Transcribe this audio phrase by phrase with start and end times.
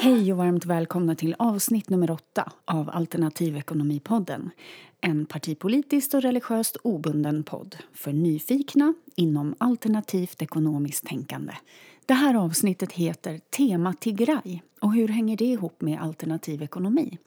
[0.00, 4.50] Hej och varmt välkomna till avsnitt nummer åtta av Alternativekonomipodden.
[5.00, 11.52] En partipolitiskt och religiöst obunden podd för nyfikna inom alternativt ekonomiskt tänkande.
[12.06, 14.60] Det här avsnittet heter Tema Tigray.
[14.80, 17.18] Och hur hänger det ihop med alternativ ekonomi?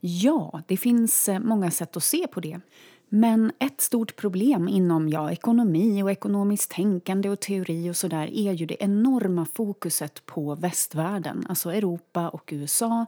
[0.00, 2.60] Ja, det finns eh, många sätt att se på det.
[3.08, 8.52] Men ett stort problem inom ja, ekonomi och ekonomiskt tänkande och teori och sådär är
[8.52, 13.06] ju det enorma fokuset på västvärlden, alltså Europa och USA.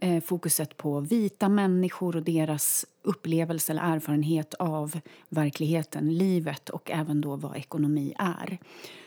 [0.00, 7.20] Eh, fokuset på vita människor och deras upplevelse eller erfarenhet av verkligheten, livet och även
[7.20, 8.58] då vad ekonomi är.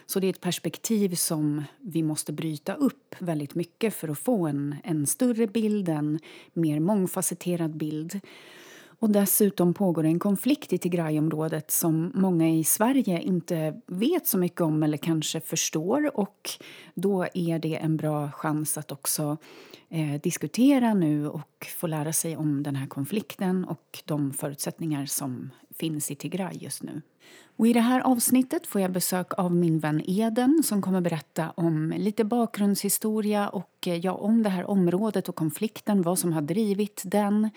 [0.06, 4.48] Så det är ett perspektiv som vi måste bryta upp väldigt mycket för att få
[4.48, 6.20] en, en större bild, en
[6.54, 8.20] mer mångfacetterad bild.
[9.02, 14.62] Och dessutom pågår en konflikt i Tigrayområdet som många i Sverige inte vet så mycket
[14.62, 16.18] om eller kanske förstår.
[16.18, 16.50] Och
[16.94, 19.38] då är det en bra chans att också
[19.90, 25.50] eh, diskutera nu och få lära sig om den här konflikten och de förutsättningar som
[25.76, 27.02] finns i Tigray just nu.
[27.56, 31.52] Och I det här avsnittet får jag besök av min vän Eden som kommer berätta
[31.56, 36.42] om lite bakgrundshistoria och eh, ja, om det här området och konflikten, vad som har
[36.42, 37.50] drivit den.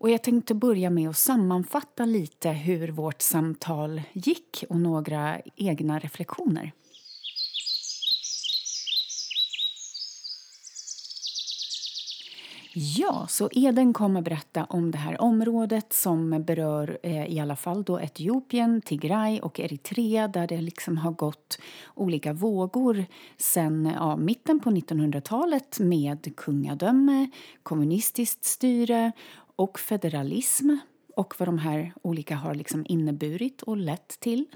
[0.00, 5.98] Och jag tänkte börja med att sammanfatta lite hur vårt samtal gick och några egna
[5.98, 6.72] reflektioner.
[12.74, 17.82] Ja, så Eden kommer berätta om det här området som berör eh, i alla fall
[17.82, 21.58] då Etiopien, Tigray och Eritrea där det liksom har gått
[21.94, 23.04] olika vågor
[23.36, 27.30] sen ja, mitten på 1900-talet med kungadöme,
[27.62, 29.12] kommunistiskt styre
[29.60, 30.76] och federalism
[31.16, 34.46] och vad de här olika har liksom inneburit och lett till.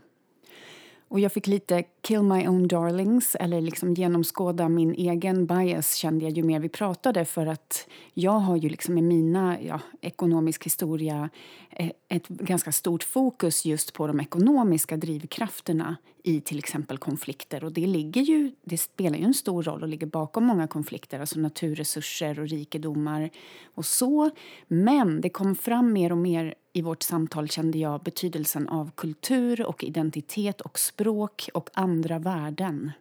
[1.08, 6.24] Och jag fick lite kill my own darlings, eller liksom genomskåda min egen bias kände
[6.24, 10.66] jag ju mer vi pratade för att jag har ju liksom i mina ja, ekonomisk
[10.66, 11.30] historia
[11.76, 17.72] Eh, ett ganska stort fokus just på de ekonomiska drivkrafterna i till exempel konflikter och
[17.72, 21.40] det ligger ju, det spelar ju en stor roll och ligger bakom många konflikter, alltså
[21.40, 23.30] naturresurser och rikedomar
[23.74, 24.30] och så.
[24.68, 29.66] Men det kom fram mer och mer i vårt samtal kände jag betydelsen av kultur
[29.66, 32.92] och identitet och språk och andra värden.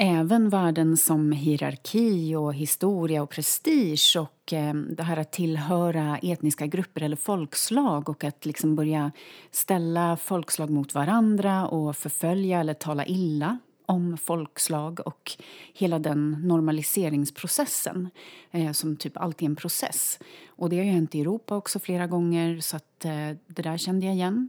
[0.00, 6.66] Även värden som hierarki och historia och prestige och eh, det här att tillhöra etniska
[6.66, 9.12] grupper eller folkslag och att liksom börja
[9.50, 15.32] ställa folkslag mot varandra och förfölja eller tala illa om folkslag och
[15.74, 18.10] hela den normaliseringsprocessen
[18.50, 20.18] eh, som typ alltid är en process.
[20.48, 23.76] Och det har ju hänt i Europa också flera gånger så att eh, det där
[23.76, 24.48] kände jag igen.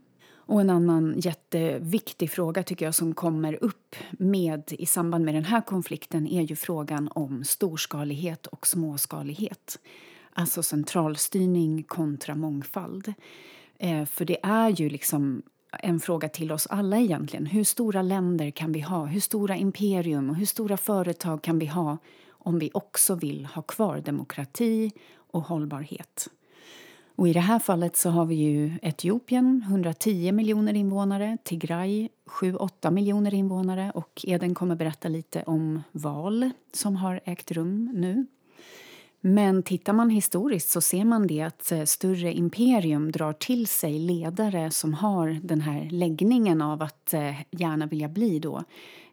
[0.50, 5.46] Och en annan jätteviktig fråga tycker jag som kommer upp med i samband med den
[5.46, 9.80] här konflikten är ju frågan om storskalighet och småskalighet.
[10.34, 13.14] Alltså centralstyrning kontra mångfald.
[13.78, 17.46] Eh, för det är ju liksom en fråga till oss alla egentligen.
[17.46, 19.06] Hur stora länder kan vi ha?
[19.06, 21.98] Hur stora imperium och hur stora företag kan vi ha
[22.30, 26.30] om vi också vill ha kvar demokrati och hållbarhet?
[27.20, 32.92] Och I det här fallet så har vi ju Etiopien, 110 miljoner invånare, Tigray, 7-8
[32.92, 38.26] miljoner invånare och Eden kommer berätta lite om val som har ägt rum nu.
[39.22, 44.00] Men tittar man historiskt så ser man det att eh, större imperium drar till sig
[44.00, 48.64] ledare som har den här läggningen av att eh, gärna vilja bli då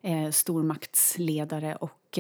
[0.03, 2.19] eh, stormaktsledare och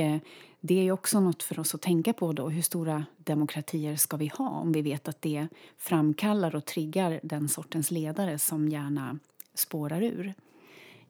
[0.67, 2.33] det är också något för oss att tänka på.
[2.33, 2.49] då.
[2.49, 7.49] Hur stora demokratier ska vi ha om vi vet att det framkallar och triggar den
[7.49, 9.19] sortens ledare som gärna
[9.55, 10.35] spårar ur?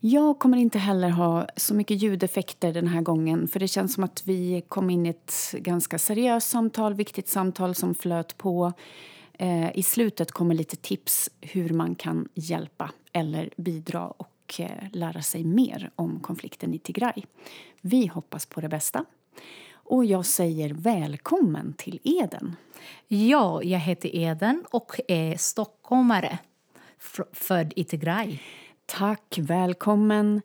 [0.00, 4.04] Jag kommer inte heller ha så mycket ljudeffekter den här gången för det känns som
[4.04, 8.72] att vi kom in i ett ganska seriöst samtal, viktigt samtal som flöt på.
[9.32, 15.22] Eh, I slutet kommer lite tips hur man kan hjälpa eller bidra och eh, lära
[15.22, 17.22] sig mer om konflikten i Tigray.
[17.80, 19.04] Vi hoppas på det bästa.
[19.72, 22.56] Och jag säger välkommen till Eden.
[23.08, 26.38] Ja, jag heter Eden och är stockholmare,
[27.32, 28.38] född i Tigray.
[28.86, 30.42] Tack, välkommen.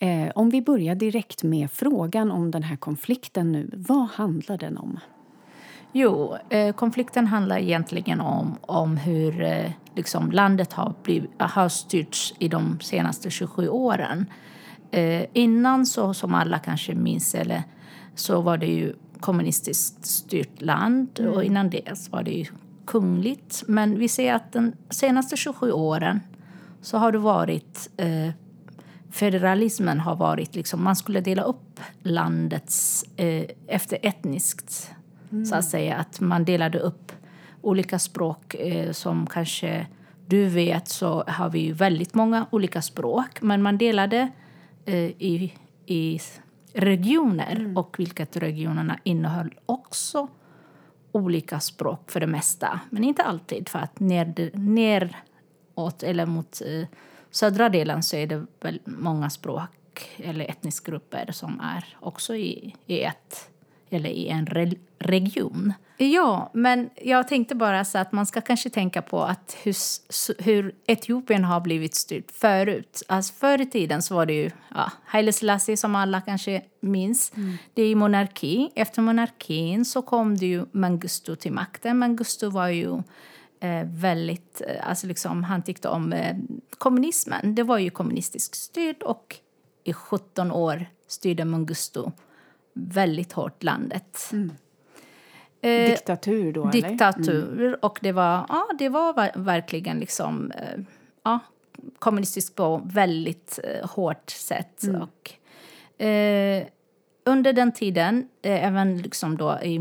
[0.00, 3.70] Eh, om vi börjar direkt med frågan om den här konflikten nu.
[3.76, 4.98] Vad handlar den om?
[5.92, 12.34] Jo, eh, konflikten handlar egentligen om, om hur eh, liksom, landet har, blivit, har styrts
[12.38, 14.26] i de senaste 27 åren.
[14.90, 17.62] Eh, innan, så, som alla kanske minns, eller,
[18.14, 21.32] så var det ju kommunistiskt styrt land mm.
[21.32, 22.46] och innan det var det ju
[22.84, 23.62] kungligt.
[23.66, 26.20] Men vi ser att de senaste 27 åren
[26.80, 28.30] så har det varit eh,
[29.10, 34.90] federalismen har varit liksom, man skulle dela upp landets eh, efter etniskt,
[35.32, 35.46] mm.
[35.46, 35.96] så att säga.
[35.96, 37.12] Att man delade upp
[37.60, 39.86] olika språk eh, som kanske
[40.26, 44.30] du vet så har vi väldigt många olika språk, men man delade
[44.84, 45.54] eh, i,
[45.86, 46.20] i
[46.74, 47.76] regioner mm.
[47.76, 50.28] och vilket regionerna innehöll också
[51.12, 53.68] olika språk för det mesta, men inte alltid.
[53.68, 56.88] För att ner, neråt eller mot eh,
[57.30, 62.74] södra delen så är det väl många språk eller etniska grupper som är också i,
[62.86, 63.50] i ett
[63.92, 65.72] eller i en re, region.
[65.96, 69.74] Ja, men jag tänkte bara så att man ska kanske tänka på att hur,
[70.42, 73.02] hur Etiopien har blivit styrt förut.
[73.08, 77.32] Alltså förr i tiden så var det ju ja, Haile Selassie som alla kanske minns.
[77.36, 77.56] Mm.
[77.74, 78.70] Det är monarki.
[78.74, 81.98] Efter monarkin så kom det ju Mengistu till makten.
[81.98, 83.02] Mengistu var ju
[83.60, 86.36] eh, väldigt, eh, alltså liksom, han tyckte om eh,
[86.78, 87.54] kommunismen.
[87.54, 89.36] Det var ju kommunistiskt styrd och
[89.84, 92.02] i 17 år styrde Mengistu
[92.72, 94.30] väldigt hårt landet.
[94.32, 94.52] Mm.
[95.60, 96.70] Eh, diktatur då?
[96.70, 97.66] Diktatur.
[97.66, 97.78] Mm.
[97.82, 100.80] Och det var, ja, det var verkligen liksom, eh,
[101.22, 101.38] ja,
[101.98, 104.84] kommunistiskt på väldigt eh, hårt sätt.
[104.84, 105.02] Mm.
[105.02, 105.32] Och,
[106.04, 106.66] eh,
[107.24, 109.78] under den tiden, eh, även liksom då i,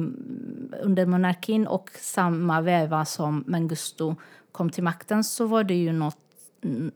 [0.82, 4.16] under monarkin och samma veva som Mengistu
[4.52, 6.18] kom till makten så var det ju något,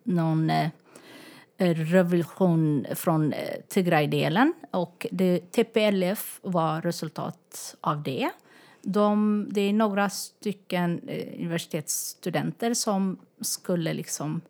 [0.03, 0.51] någon
[1.57, 4.53] revolution från eh, Tigray-delen.
[4.71, 8.29] Och det, TPLF var resultat av det.
[8.81, 14.41] De, det är några stycken eh, universitetsstudenter som skulle liksom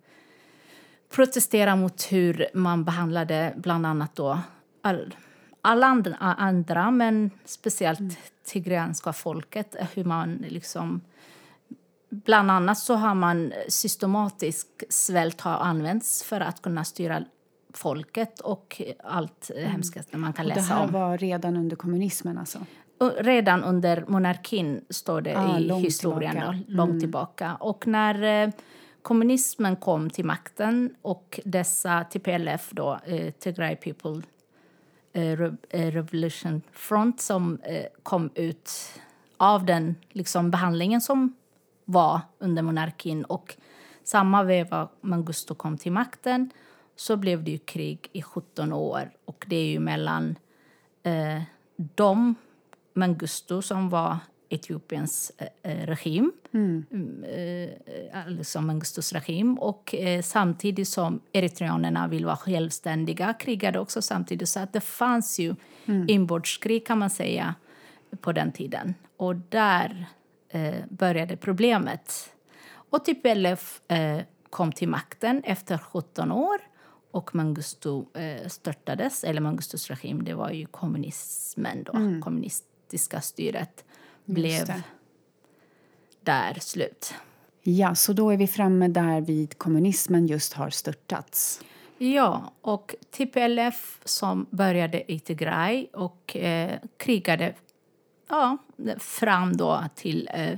[1.10, 4.40] protestera mot hur man behandlade bland annat då
[4.82, 5.16] all,
[5.62, 8.16] alla andra, andra men speciellt mm.
[8.46, 9.76] tigreanska folket.
[9.94, 11.02] Hur man liksom
[12.26, 17.24] Bland annat så har man systematisk svält har använts för att kunna styra
[17.74, 19.72] folket och allt mm.
[19.72, 20.92] hemskaste man kan läsa om.
[20.92, 22.60] Det här var redan under kommunismen alltså?
[23.18, 26.60] Redan under monarkin står det ah, i historien, tillbaka.
[26.68, 27.00] långt mm.
[27.00, 27.56] tillbaka.
[27.60, 28.50] Och när eh,
[29.02, 34.22] kommunismen kom till makten och dessa TPLF, då, eh, Tigray People
[35.14, 35.32] eh,
[35.70, 37.58] eh, Revolution Front, som
[38.04, 38.72] kom ut
[39.38, 41.36] av den liksom, behandlingen som
[41.86, 43.56] var under monarkin och
[44.04, 46.50] samma veva Mangusto kom till makten
[46.96, 50.36] så blev det ju krig i 17 år och det är ju mellan
[51.04, 51.42] eh,
[51.78, 52.36] dem,
[52.94, 54.18] Mangusto som var
[54.50, 56.86] Etiopiens eh, eh regim, mm.
[56.92, 64.02] mm eh, alltså Mengustus regim och eh, samtidigt som eritreanerna vill vara självständiga krigade också
[64.02, 65.56] samtidigt så att det fanns ju
[65.86, 66.10] mm.
[66.10, 67.56] inbördeskrig kan man säga
[68.22, 70.06] på den tiden och där
[70.56, 72.30] eh, började problemet.
[72.90, 74.20] Och TPLF eh,
[74.50, 76.58] kom till makten efter 17 år
[77.12, 82.22] och Mengistu eh, störtades, eller Mengistus regim, det var ju kommunismen då, mm.
[82.22, 83.86] kommunistiska styret
[84.26, 84.74] blev
[86.22, 87.14] där slut.
[87.62, 91.62] Ja, så då är vi framme där vid kommunismen just har störtats.
[91.98, 97.54] Ja, och TPLF som började i Tigray och eh, krigade
[98.28, 98.58] ja,
[99.00, 100.58] fram då till eh,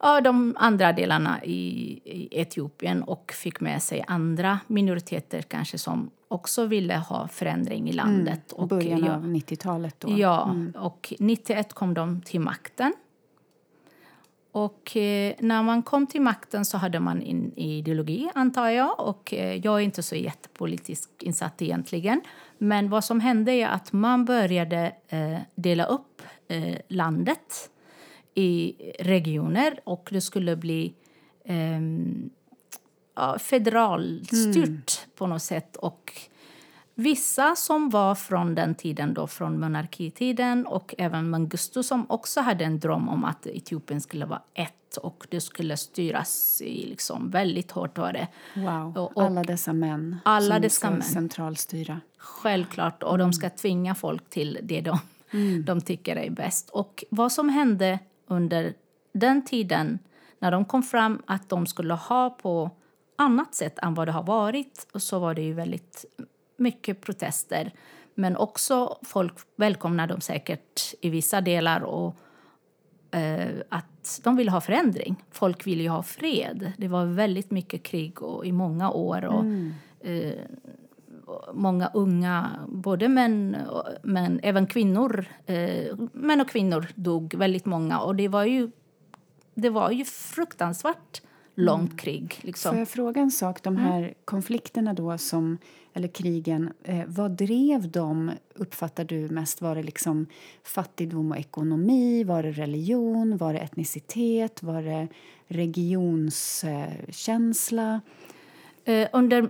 [0.00, 6.10] ja, de andra delarna i, i, Etiopien och fick med sig andra minoriteter kanske som
[6.28, 8.52] också ville ha förändring i landet.
[8.56, 10.18] Mm, början och, av 90-talet då?
[10.18, 10.72] Ja, mm.
[10.78, 12.92] och 91 kom de till makten.
[14.52, 19.00] Och eh, när man kom till makten så hade man en ideologi, antar jag.
[19.00, 22.20] Och eh, jag är inte så jättepolitiskt insatt egentligen.
[22.58, 27.70] Men vad som hände är att man började eh, dela upp eh, landet
[28.34, 30.94] i regioner och det skulle bli
[31.44, 31.80] eh,
[33.38, 35.10] federalstyrt mm.
[35.16, 35.76] på något sätt.
[35.76, 36.12] Och
[36.94, 42.64] vissa som var från den tiden, då, från monarkitiden och även Mengistu som också hade
[42.64, 47.70] en dröm om att Etiopien skulle vara ett och det skulle styras i liksom väldigt
[47.70, 47.98] hårt.
[47.98, 48.28] Var det.
[48.54, 51.02] Wow, och, alla dessa män alla som dessa ska män.
[51.02, 52.00] centralstyra.
[52.18, 54.98] Självklart, och de ska tvinga folk till det de
[55.32, 55.64] mm.
[55.64, 56.70] de tycker är bäst.
[56.70, 58.74] Och vad som hände under
[59.12, 59.98] den tiden
[60.38, 62.70] när de kom fram att de skulle ha på
[63.16, 66.04] annat sätt än vad det har varit så var det ju väldigt
[66.56, 67.72] mycket protester.
[68.14, 72.16] Men också folk välkomnade dem säkert i vissa delar och
[73.10, 75.16] eh, att de ville ha förändring.
[75.30, 76.72] Folk ville ju ha fred.
[76.76, 79.24] Det var väldigt mycket krig och, i många år.
[79.24, 79.74] Och, mm.
[80.00, 80.32] eh,
[81.54, 83.56] många unga, både män
[84.02, 88.70] men även kvinnor, eh, män och kvinnor dog väldigt många och det var ju,
[89.54, 91.22] det var ju fruktansvärt
[91.54, 92.38] långt krig.
[92.40, 92.70] Liksom.
[92.70, 93.62] Får jag fråga en sak?
[93.62, 94.14] De här mm.
[94.24, 95.58] konflikterna då som,
[95.92, 99.60] eller krigen, eh, vad drev dem, uppfattar du mest?
[99.60, 100.26] Var det liksom
[100.62, 102.24] fattigdom och ekonomi?
[102.24, 103.36] Var det religion?
[103.36, 104.62] Var det etnicitet?
[104.62, 105.08] Var det
[105.46, 107.94] regionskänsla?
[107.94, 108.00] Eh,
[109.12, 109.48] under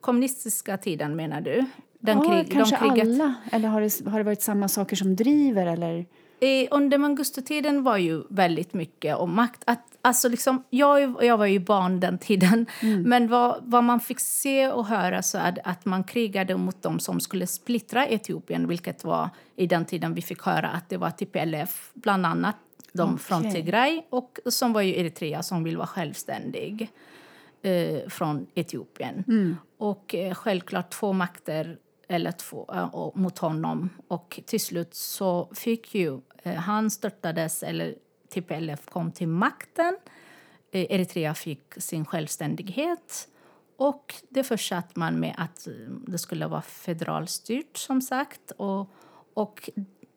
[0.00, 1.64] kommunistiska tiden menar du?
[2.00, 3.34] Den ja, krig, kanske de alla.
[3.52, 5.66] Eller har det, har det varit samma saker som driver?
[5.66, 6.06] Eller?
[6.40, 9.62] Eh, under Mangustotiden var ju väldigt mycket om makt.
[9.64, 13.02] Att, alltså liksom, jag, jag var ju barn den tiden, mm.
[13.02, 17.00] men vad, vad man fick se och höra så är att man krigade mot dem
[17.00, 21.10] som skulle splittra Etiopien, vilket var i den tiden vi fick höra att det var
[21.10, 22.56] TPLF, bland annat
[22.92, 23.18] de okay.
[23.18, 26.90] från Tigray och som var ju Eritrea som vill vara självständig
[27.62, 29.24] eh, från Etiopien.
[29.28, 29.56] Mm.
[29.78, 33.90] Och eh, självklart två makter eller två, äh, mot honom.
[34.08, 37.94] Och till slut så fick ju äh, han störtades, eller
[38.28, 39.96] TPLF kom till makten.
[40.70, 43.28] Äh, Eritrea fick sin självständighet.
[43.76, 45.68] Och det fortsatte man med att
[46.06, 48.50] det skulle vara federalstyrt, som sagt.
[48.56, 48.90] Och,
[49.34, 49.70] och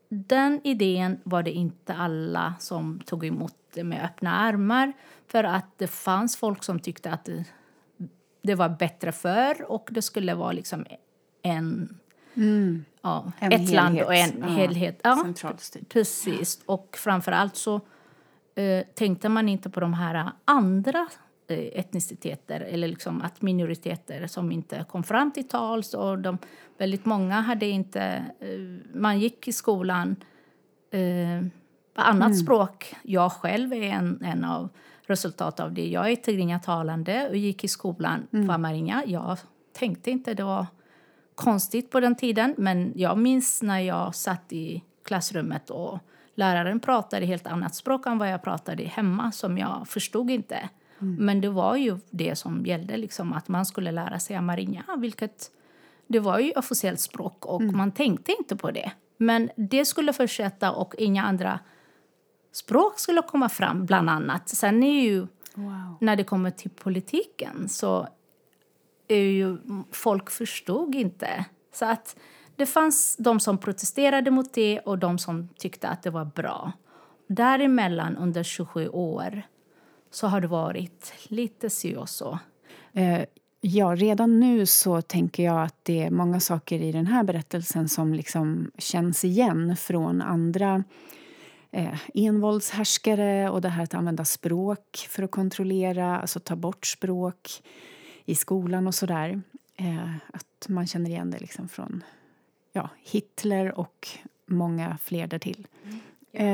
[0.10, 4.94] den idén var det inte alla som tog emot med öppna armar.
[5.28, 7.30] För att det fanns folk som tyckte att
[8.42, 10.86] det, var bättre för och det skulle vara liksom
[11.42, 12.00] en,
[12.36, 12.86] mm.
[13.02, 13.76] ja, en ett helhet.
[13.76, 15.00] land och en ja, helhet.
[15.04, 15.26] Ja,
[15.90, 16.62] precis.
[16.66, 17.82] Och framför allt så
[18.56, 21.08] eh, tänkte man inte på de här andra
[21.48, 25.94] eh, etniciteter eller liksom att minoriteter som inte kom fram till tals.
[25.94, 26.38] Och de,
[26.78, 28.26] väldigt många hade inte...
[28.40, 30.16] Eh, man gick i skolan
[30.92, 31.48] eh,
[31.94, 32.38] på annat mm.
[32.38, 32.96] språk.
[33.04, 34.70] Jag själv är en, en av
[35.08, 35.88] resultat av det.
[35.88, 38.48] Jag är tigrinja-talande och gick i skolan mm.
[38.48, 39.04] på amarinja.
[39.06, 39.38] Jag
[39.74, 40.66] tänkte inte det var
[41.36, 46.00] konstigt på den tiden, men jag minns när jag satt i klassrummet och
[46.36, 50.70] läraren pratade helt annat språk än vad jag pratade hemma som jag förstod inte.
[51.02, 51.26] Mm.
[51.26, 55.52] Men det var ju det som gällde, liksom, att man skulle lära sig amarinja, vilket
[56.08, 57.78] det var ju officiellt språk och mm.
[57.78, 58.92] man tänkte inte på det.
[59.18, 61.60] Men det skulle fortsätta och inga andra
[62.54, 64.50] språk skulle komma fram, bland annat.
[64.50, 65.20] Sen är ju,
[65.54, 65.98] wow.
[66.00, 68.08] när det kommer till politiken så
[69.08, 69.58] är ju,
[69.92, 71.46] folk förstod inte.
[71.74, 72.16] Så att
[72.56, 76.72] det fanns de som protesterade mot det och de som tyckte att det var bra.
[77.28, 79.42] Däremellan, under 27 år,
[80.12, 82.40] så har det varit lite si och så.
[82.94, 83.22] Eh,
[83.62, 87.90] ja, redan nu så tänker jag att det är många saker i den här berättelsen
[87.90, 90.84] som liksom känns igen från andra
[91.74, 97.64] eh, envåldshärskare och det här att använda språk för att kontrollera, alltså ta bort språk
[98.26, 99.42] i skolan och sådär.
[99.76, 102.04] Eh, att man känner igen det liksom från
[102.72, 104.08] ja, Hitler och
[104.46, 105.68] många fler därtill.
[105.84, 106.00] Mm.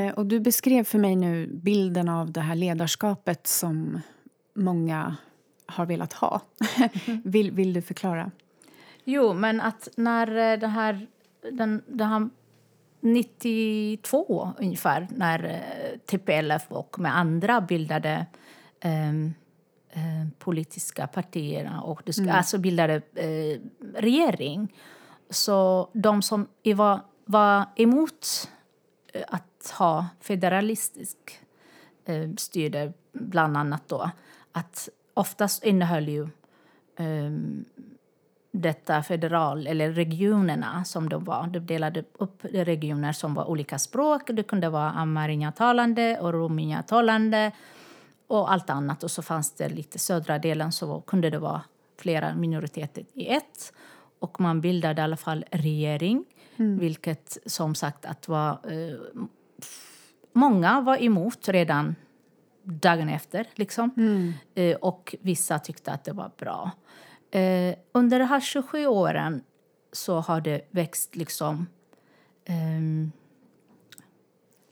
[0.07, 4.01] Eh, och du beskrev för mig nu bilden av det här ledarskapet som
[4.53, 5.15] många
[5.65, 6.41] har velat ha.
[7.05, 7.21] Mm.
[7.25, 8.31] vill, vill du förklara?
[9.03, 11.07] Jo, men att när eh, det här,
[11.51, 12.29] den, det här
[12.99, 18.25] 92 ungefär, när eh, TPLF och med andra bildade
[18.83, 19.33] um,
[20.39, 22.35] politiska partierna och det, mm.
[22.35, 23.59] alltså bildade eh,
[23.95, 24.73] regering.
[25.29, 28.49] Så de som var, var emot
[29.27, 31.17] att ha federalistisk
[32.05, 34.11] eh, styre, bland annat då,
[34.51, 36.23] att oftast innehöll ju
[36.95, 37.31] eh,
[38.51, 41.47] detta federal, eller regionerna som de var.
[41.47, 44.21] De delade upp regioner som var olika språk.
[44.33, 47.51] Det kunde vara amarinja-talande och rominja-talande
[48.27, 49.03] och allt annat.
[49.03, 51.61] Och så fanns det lite södra delen så kunde det vara
[51.97, 53.73] flera minoriteter i ett.
[54.19, 56.25] Och man bildade i alla fall regering,
[56.57, 56.79] mm.
[56.79, 58.51] vilket som sagt att var...
[58.51, 59.23] Eh,
[60.33, 61.95] många var emot redan
[62.63, 63.91] dagen efter, liksom.
[63.97, 64.33] Mm.
[64.55, 66.71] Eh, och vissa tyckte att det var bra.
[67.31, 69.43] Eh, under de här 27 åren
[69.91, 71.67] så har det växt liksom...
[72.45, 73.09] Eh,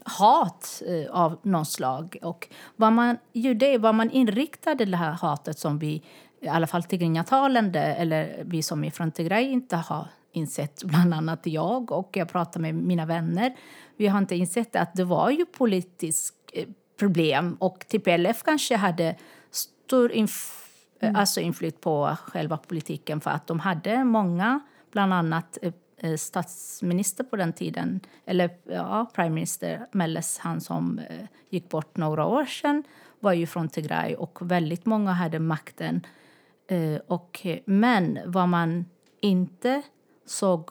[0.07, 2.17] hat eh, av någon slag.
[2.21, 6.03] Och vad man gjorde, vad man inriktade det här hatet som vi,
[6.41, 11.39] i alla fall tigrinjatalande, eller vi som är från Tigray inte har insett, bland annat
[11.43, 13.55] jag och jag pratar med mina vänner.
[13.97, 16.67] Vi har inte insett att det var ju politiskt eh,
[16.99, 19.15] problem och TPLF kanske hade
[19.51, 20.66] stor inf
[20.99, 21.15] mm.
[21.15, 24.59] Eh, alltså inflytt på själva politiken för att de hade många,
[24.91, 31.01] bland annat eh, eh, statsminister på den tiden, eller ja, prime minister Melles, han som
[31.49, 32.83] gick bort några år sedan,
[33.19, 36.05] var ju från Tigray och väldigt många hade makten.
[37.07, 38.85] Och, men vad man
[39.21, 39.81] inte
[40.25, 40.69] såg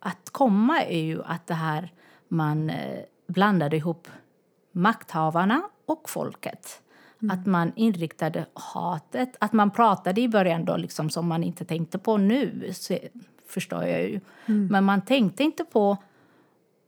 [0.00, 1.92] att komma är ju att det här
[2.28, 2.72] man
[3.26, 4.08] blandade ihop
[4.72, 6.82] makthavarna och folket.
[7.26, 7.38] Mm.
[7.38, 9.36] Att man inriktade hatet.
[9.40, 12.98] Att man pratade i början då liksom som man inte tänkte på nu, så,
[13.48, 14.20] förstår jag ju.
[14.46, 14.66] Mm.
[14.66, 15.96] Men man tänkte inte på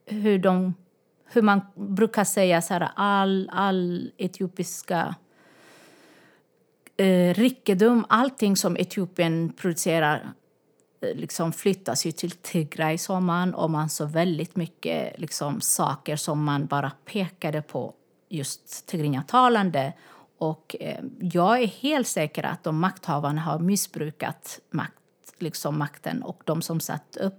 [0.07, 0.75] hur de
[1.33, 5.14] hur man brukar säga så här, all, all etiopiska
[6.97, 10.33] eh, rikedom, allting som Etiopien producerar
[11.00, 13.54] eh, liksom flyttas ju till Tigray, sa man.
[13.54, 17.95] Och man såg väldigt mycket liksom, saker som man bara pekade på
[18.28, 19.92] just tigrinjatalande.
[20.38, 24.95] Och eh, jag är helt säker att de makthavarna har missbrukat makt,
[25.38, 27.38] liksom makten och de som satt upp,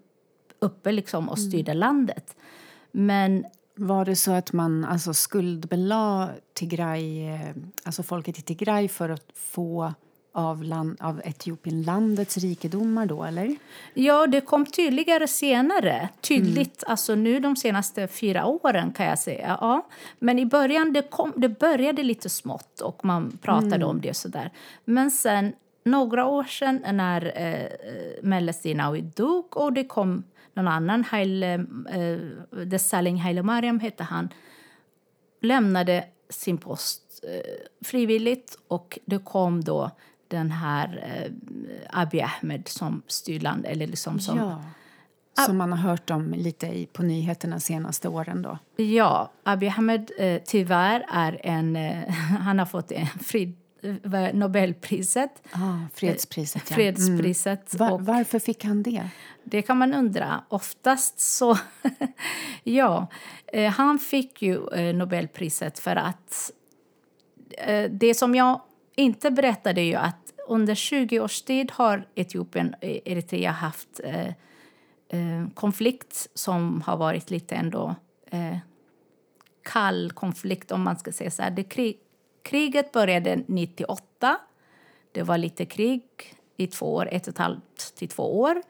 [0.60, 1.80] uppe liksom och styrde mm.
[1.80, 2.36] landet.
[2.92, 9.10] Men var det så att man alltså skuldbelade Tigray, eh, alltså folket i Tigray för
[9.10, 9.94] att få
[10.32, 13.56] av, land, av Etiopien landets rikedomar då, eller?
[13.94, 16.10] Ja, det kom tydligare senare.
[16.22, 16.92] Tydligt, mm.
[16.92, 19.58] alltså nu de senaste fyra åren kan jag säga.
[19.62, 19.88] Ja.
[20.20, 23.88] Men i början, det, kom, det började lite smått och man pratade mm.
[23.88, 24.52] om det sådär.
[24.86, 27.70] Men sen några år sedan när eh,
[28.24, 31.54] Meles Zenawi dog och det kom någon annan, Haile,
[31.90, 32.18] eh,
[32.66, 34.30] Desalegn Haile Mariam hette han,
[35.42, 39.92] lämnade sin post eh, frivilligt och det kom då
[40.30, 41.32] den här eh,
[42.02, 43.66] Abiy Ahmed som styrland.
[43.66, 44.62] Eller liksom som, ja,
[45.46, 48.42] som man har hört om lite i, på nyheterna senaste åren.
[48.42, 48.58] Då.
[48.84, 51.76] Ja, Abiy Ahmed eh, tyvärr är en...
[51.76, 52.10] Eh,
[52.40, 53.56] han har fått en frid,
[54.34, 55.44] Nobelpriset.
[55.52, 56.76] Ah, fredspriset, ja.
[56.76, 57.74] fredspriset.
[57.74, 57.90] Mm.
[57.90, 59.10] Var, varför fick han det?
[59.44, 60.44] Det kan man undra.
[60.50, 61.58] Oftast så...
[62.64, 63.08] ja,
[63.48, 66.52] eh, han fick ju eh, Nobelpriset för att...
[67.58, 68.62] Eh, det som jag
[69.00, 74.28] inte berättade ju att under 20 års tid har Etiopien och Eritrea haft eh,
[75.10, 77.96] eh, konflikt som har varit lite ändå
[79.64, 81.52] kall konflikt, om man ska säga så här.
[81.52, 81.98] Det krig,
[82.44, 84.38] kriget började 98.
[85.12, 86.04] Det var lite krig
[86.58, 88.62] i två år, ett och ett halvt till två år.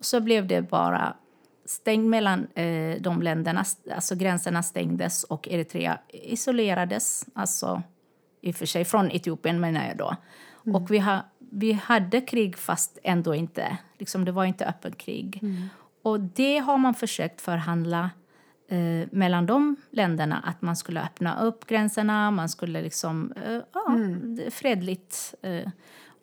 [0.00, 1.16] Så blev det bara
[1.64, 3.64] stängt mellan eh, de länderna.
[3.94, 7.26] Alltså gränserna stängdes och Eritrea isolerades.
[7.34, 7.82] Alltså
[8.42, 10.16] i och för sig från Etiopien menar jag då.
[10.66, 10.76] Mm.
[10.76, 13.78] Och vi, ha, vi hade krig fast ändå inte.
[13.98, 15.38] Liksom, det var inte öppen krig.
[15.42, 15.68] Mm.
[16.02, 18.10] Och det har man försökt förhandla
[18.68, 20.38] eh, mellan de länderna.
[20.46, 24.50] Att man skulle öppna upp gränserna, man skulle liksom, eh, ja, mm.
[24.50, 25.34] fredligt.
[25.42, 25.68] Eh,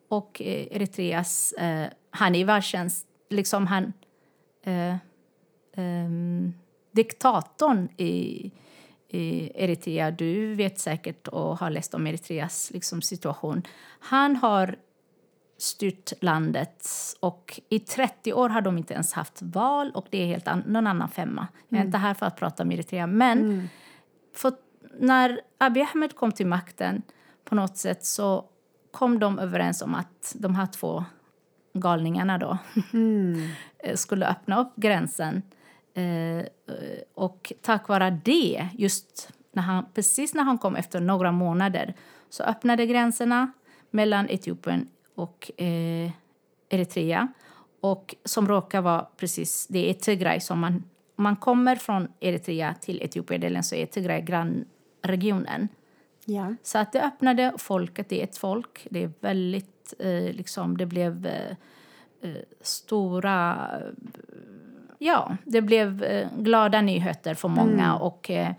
[0.09, 3.93] och Eritreas eh, Haniva känns liksom han...
[4.63, 4.95] Eh,
[5.73, 6.09] eh,
[6.91, 8.51] diktatorn i,
[9.09, 13.63] i Eritrea, du vet säkert och har läst om Eritreas liksom, situation.
[13.99, 14.75] Han har
[15.57, 16.87] styrt landet
[17.19, 20.63] och i 30 år har de inte ens haft val och det är helt an
[20.67, 21.47] någon annan femma.
[21.69, 21.87] Jag är mm.
[21.87, 23.67] inte här för att prata om Eritrea, men mm.
[24.35, 24.53] för
[24.99, 27.01] när Abiy Ahmed kom till makten
[27.45, 28.45] på något sätt så
[28.91, 31.05] kom de överens om att de här två
[31.73, 32.57] galningarna då
[32.93, 33.49] mm.
[33.95, 35.41] skulle öppna upp gränsen.
[35.99, 36.45] Eh,
[37.13, 41.93] och tack vare det, just när han, precis när han kom efter några månader
[42.29, 43.51] så öppnade gränserna
[43.91, 46.11] mellan Etiopien och eh,
[46.69, 47.27] Eritrea.
[47.81, 50.83] Och som råkar vara precis, det är Tigray som man,
[51.15, 55.67] om man kommer från Eritrea till Etiopien så är Tigray grannregionen.
[56.25, 56.55] Ja.
[56.63, 60.85] Så att det öppnade folket, det är ett folk, det är väldigt eh, liksom, det
[60.85, 61.51] blev eh,
[62.21, 63.69] eh stora...
[65.01, 68.01] Ja, det blev eh, glada nyheter för många mm.
[68.01, 68.51] och eh,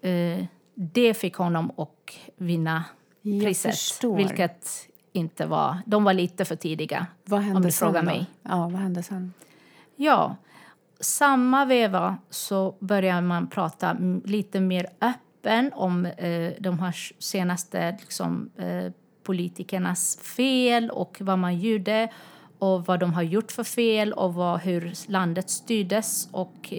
[0.00, 2.84] eh, det fick honom att vinna
[3.22, 4.04] priset.
[4.16, 5.78] Vilket inte var...
[5.86, 8.26] De var lite för tidiga, vad hände om du frågar mig.
[8.42, 9.32] Ja, vad hände sen?
[9.96, 10.36] Ja,
[11.00, 18.50] samma veva så började man prata lite mer öppen om eh, de här senaste liksom,
[18.56, 22.08] eh, politikernas fel och vad man gjorde
[22.58, 26.28] och vad de har gjort för fel och vad, hur landet styrdes.
[26.32, 26.72] Och,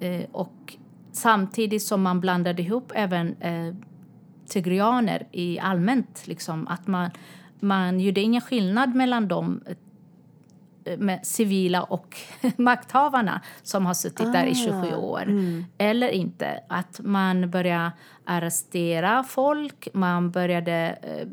[0.00, 0.76] eh, och
[1.12, 3.74] samtidigt som man blandade ihop även eh,
[4.48, 6.26] tigrianer i allmänt.
[6.26, 7.10] Liksom, att man,
[7.60, 9.60] man gjorde ingen skillnad mellan dem
[10.84, 12.16] eh, med civila och
[12.56, 15.22] makthavarna som har suttit ah, där i 27 ah, år.
[15.22, 15.64] Mm.
[15.78, 16.60] Eller inte.
[16.68, 17.92] Att man började
[18.24, 21.28] arrestera folk, man började eh,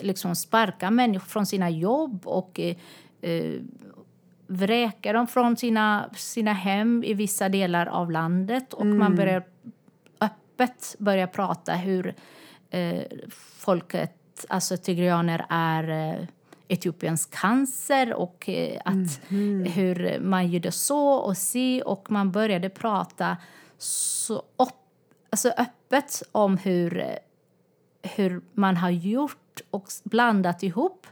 [0.00, 2.76] liksom sparka människor från sina jobb och eh,
[3.20, 3.60] eh,
[4.46, 8.72] vräka dem från sina, sina hem i vissa delar av landet.
[8.72, 8.98] Och mm.
[8.98, 9.44] man börjar
[10.20, 12.14] öppet börja prata hur
[12.70, 13.02] eh,
[13.58, 16.26] folket, alltså tigrianer, är eh,
[16.68, 19.64] Etiopiens cancer och eh, att mm.
[19.64, 23.36] hur man gjorde så och si och man började prata
[23.78, 24.68] så upp,
[25.30, 27.18] alltså öppet om hur
[28.02, 29.41] hur man har gjort
[29.72, 31.06] och blandat ihop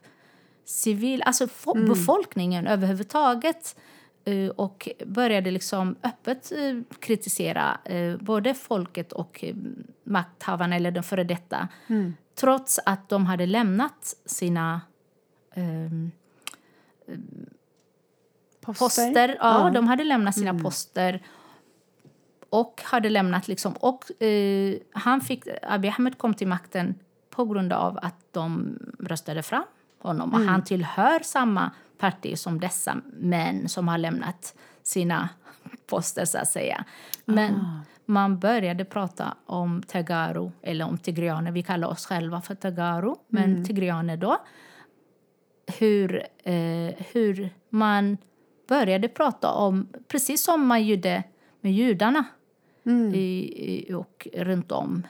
[0.65, 1.89] civil, alltså mm.
[1.89, 3.77] befolkningen överhuvudtaget
[4.25, 9.45] eh, och började liksom öppet eh, kritisera eh, både folket och
[10.05, 12.15] makthavarna, eller de före detta mm.
[12.35, 14.81] trots att de hade lämnat sina
[15.55, 16.11] um,
[18.61, 18.85] poster.
[18.85, 19.29] poster.
[19.41, 20.63] Ja, ja, de hade lämnat sina mm.
[20.63, 21.23] poster
[22.51, 26.95] och hade lämnat liksom, och eh, han fick, Abiy Ahmed kom till makten
[27.47, 29.65] på grund av att de röstade fram
[29.99, 30.35] honom.
[30.35, 30.43] Mm.
[30.43, 35.29] Och han tillhör samma parti som dessa män som har lämnat sina
[35.87, 36.85] poster, så att säga.
[37.25, 37.81] Men ah.
[38.07, 41.53] man började prata om Tagaro, eller om tigrianer.
[41.53, 43.65] Vi kallar oss själva för Tagaro, men mm.
[43.65, 44.37] tigrianer då.
[45.79, 48.19] Hur, eh, hur man
[48.69, 51.23] började prata om, precis som man gjorde
[51.61, 52.25] med judarna
[52.87, 53.15] mm.
[53.15, 55.07] i, och runt om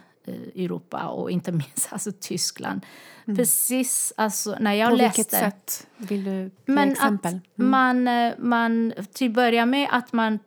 [0.55, 2.87] Europa och inte minst alltså Tyskland.
[3.25, 3.37] Mm.
[3.37, 5.19] Precis, alltså, när jag På läste...
[5.19, 5.87] vilket sätt?
[5.97, 7.35] Vill du men exempel?
[7.35, 7.71] Att mm.
[7.71, 10.39] man, eh, man, till att börja med att man,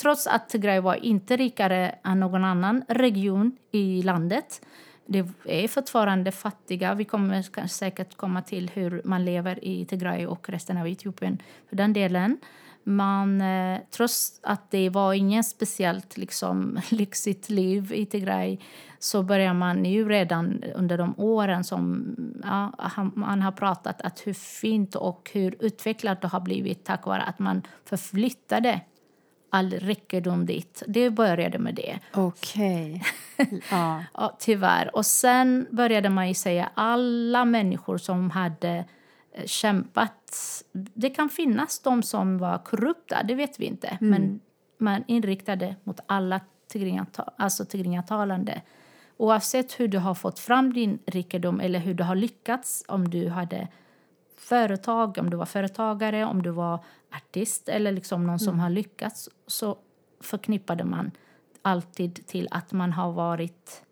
[0.00, 4.60] trots att Tigray var inte rikare än någon annan region i landet,
[5.06, 6.94] det är fortfarande fattiga.
[6.94, 11.76] Vi kommer säkert komma till hur man lever i Tigray och resten av Etiopien för
[11.76, 12.38] den delen.
[12.84, 18.58] Man, eh, trots att det var ingen speciellt liksom, lyxigt liv i Tigray
[18.98, 22.72] så börjar man ju redan under de åren som ja,
[23.14, 27.38] man har pratat att hur fint och hur utvecklat det har blivit tack vare att
[27.38, 28.80] man förflyttade
[29.50, 30.82] all rikedom dit.
[30.86, 31.98] Det började med det.
[32.14, 33.02] Okej.
[33.38, 33.60] Okay.
[33.70, 34.04] ja.
[34.14, 34.96] ja, tyvärr.
[34.96, 38.84] Och sen började man ju säga alla människor som hade
[39.44, 40.32] kämpat.
[40.72, 43.88] Det kan finnas de som var korrupta, det vet vi inte.
[43.88, 44.10] Mm.
[44.10, 44.40] Men
[44.78, 48.52] man inriktade mot alla tigringatalande.
[48.52, 48.64] Alltså
[49.16, 53.28] Oavsett hur du har fått fram din rikedom eller hur du har lyckats, om du
[53.28, 53.68] hade
[54.36, 56.84] företag, om du var företagare, om du var
[57.16, 58.38] artist eller liksom någon mm.
[58.38, 59.76] som har lyckats så
[60.20, 61.10] förknippade man
[61.62, 63.82] alltid till att man har varit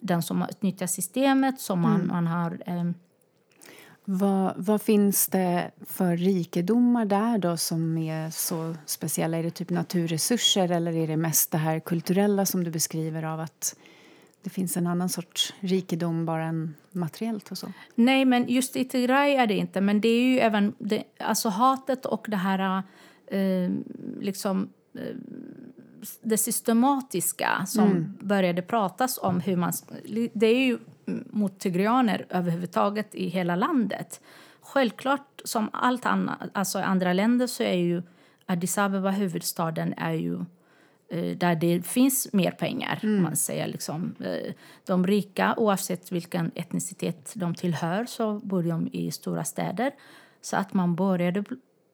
[0.00, 2.08] den som har utnyttjat systemet, som man, mm.
[2.08, 2.62] man har...
[2.66, 2.84] Eh,
[4.04, 9.38] vad, vad, finns det för rikedomar där då som är så speciella?
[9.38, 13.40] Är det typ naturresurser eller är det mest det här kulturella som du beskriver av
[13.40, 13.76] att
[14.42, 17.72] det finns en annan sorts rikedom bara än materiellt och så?
[17.94, 19.80] Nej, men just i Tigray är det inte.
[19.80, 22.82] Men det är ju även det, alltså hatet och det här
[23.26, 23.70] eh,
[24.20, 25.16] liksom eh,
[26.22, 28.14] det systematiska som mm.
[28.20, 29.72] började pratas om hur man...
[30.32, 30.78] Det är ju
[31.30, 34.20] mot tigrianer överhuvudtaget i hela landet.
[34.60, 38.02] Självklart, som allt annat, alltså andra länder så är ju
[38.46, 40.44] Addis Abeba, huvudstaden, är ju
[41.12, 42.98] Eh, där det finns mer pengar.
[43.02, 43.22] Mm.
[43.22, 44.52] Man säger liksom, eh,
[44.86, 49.92] de rika, oavsett vilken etnicitet de tillhör, så bor de i stora städer.
[50.40, 51.44] Så att man började,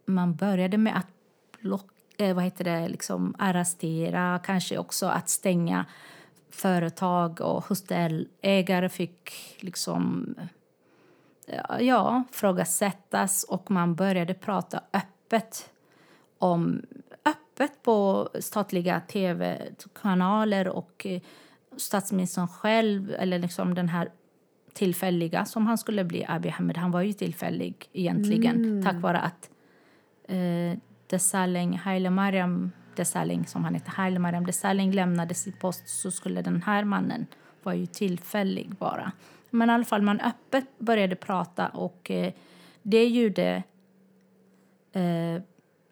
[0.06, 1.06] man började med att
[1.62, 5.86] block, eh, vad heter det, liksom arrestera, kanske också att stänga
[6.50, 10.34] företag och hotellägare fick liksom
[11.80, 15.70] ja, frågasättas och man började prata öppet
[16.38, 16.82] om
[17.24, 21.20] öppet på statliga tv-kanaler och eh,
[21.76, 24.08] statsministern själv, eller liksom den här
[24.72, 28.84] tillfälliga som han skulle bli, Abiy Ahmed, han var ju tillfällig egentligen mm.
[28.84, 29.50] tack vare att
[30.28, 36.10] eh, Desalegn, Haile Mariam Desalegn, som han heter, Haile Mariam Desalegn lämnade sin post så
[36.10, 37.26] skulle den här mannen
[37.62, 39.12] vara ju tillfällig bara.
[39.50, 42.32] Men i alla fall, man öppet började prata och eh,
[42.82, 43.62] det gjorde
[44.92, 45.42] eh,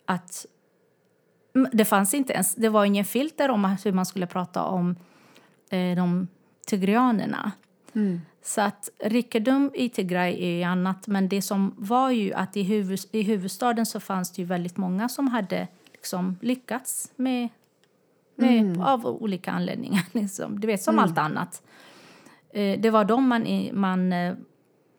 [0.05, 0.47] att
[1.73, 4.97] det fanns inte ens, det var ingen filter om hur man skulle prata om
[5.71, 6.29] eh, de
[6.67, 7.53] tigrianerna.
[7.95, 8.21] Mm.
[8.43, 12.99] Så att rikedom i Tigray är annat, men det som var ju att i, huvud,
[13.13, 15.69] i huvudstaden så fanns det ju väldigt många som hade
[16.07, 17.49] liksom lyckats med,
[18.35, 18.81] med mm.
[18.81, 20.03] av olika anledningar.
[20.13, 20.61] Liksom.
[20.61, 21.05] Du vet, som mm.
[21.05, 21.63] allt annat.
[22.51, 24.35] Eh, det var de man, man, eh,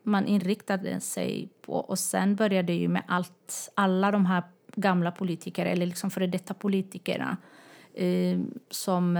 [0.02, 1.72] man inriktade sig på.
[1.72, 4.42] Och sen började ju med allt, alla de här
[4.76, 7.36] gamla politiker eller liksom före detta politikerna
[7.94, 8.38] eh,
[8.70, 9.18] som,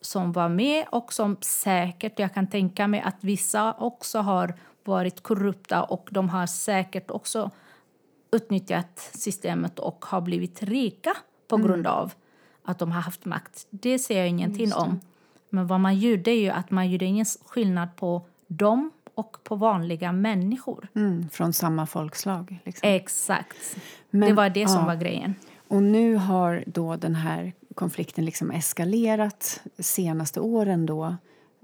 [0.00, 4.54] som var med och som säkert, jag kan tänka mig att vissa också har
[4.84, 7.50] varit korrupta och de har säkert också
[8.32, 11.16] utnyttjat systemet och har blivit rika
[11.48, 11.66] på mm.
[11.66, 12.12] grund av
[12.62, 13.66] att de har haft makt.
[13.70, 15.00] Det ser jag ingenting om.
[15.48, 19.56] Men vad man gjorde är ju att man gjorde ingen skillnad på dem och på
[19.56, 20.88] vanliga människor.
[20.94, 22.58] Mm, från samma folkslag?
[22.64, 22.88] Liksom.
[22.88, 23.76] Exakt.
[24.10, 24.86] Men, det var det som ja.
[24.86, 25.34] var grejen.
[25.68, 31.16] Och nu har då den här konflikten liksom eskalerat senaste åren då,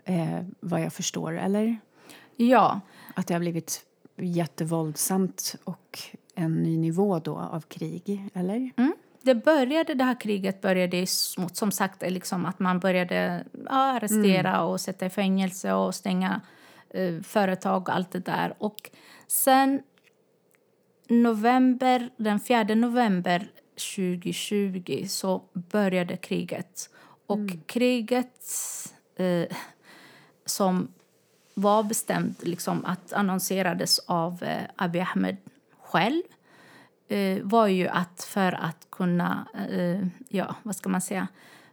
[0.05, 1.79] eh, vad jag förstår, eller?
[2.37, 2.81] Ja.
[3.15, 3.83] Att det har blivit
[4.17, 5.99] jättevåldsamt och
[6.37, 8.70] en ny nivå då av krig, eller?
[8.77, 8.94] Mm.
[9.22, 11.07] Det började, det här kriget började
[11.53, 14.66] som sagt liksom att man började ja, arrestera mm.
[14.66, 16.40] och sätta i fängelse och stänga
[16.90, 18.55] eh, företag och allt det där.
[18.59, 18.90] Och
[19.27, 19.83] sen
[21.09, 23.49] november, den 4 november
[23.96, 26.90] 2020 så började kriget.
[27.27, 27.61] Och mm.
[27.66, 28.42] kriget
[29.16, 29.57] eh,
[30.44, 30.88] som
[31.55, 35.37] var bestämt liksom, att annonserades av eh, Abiy Ahmed
[35.97, 36.23] själv
[37.09, 41.29] eh, var ju att för att kunna, eh, ja, vad ska man säga,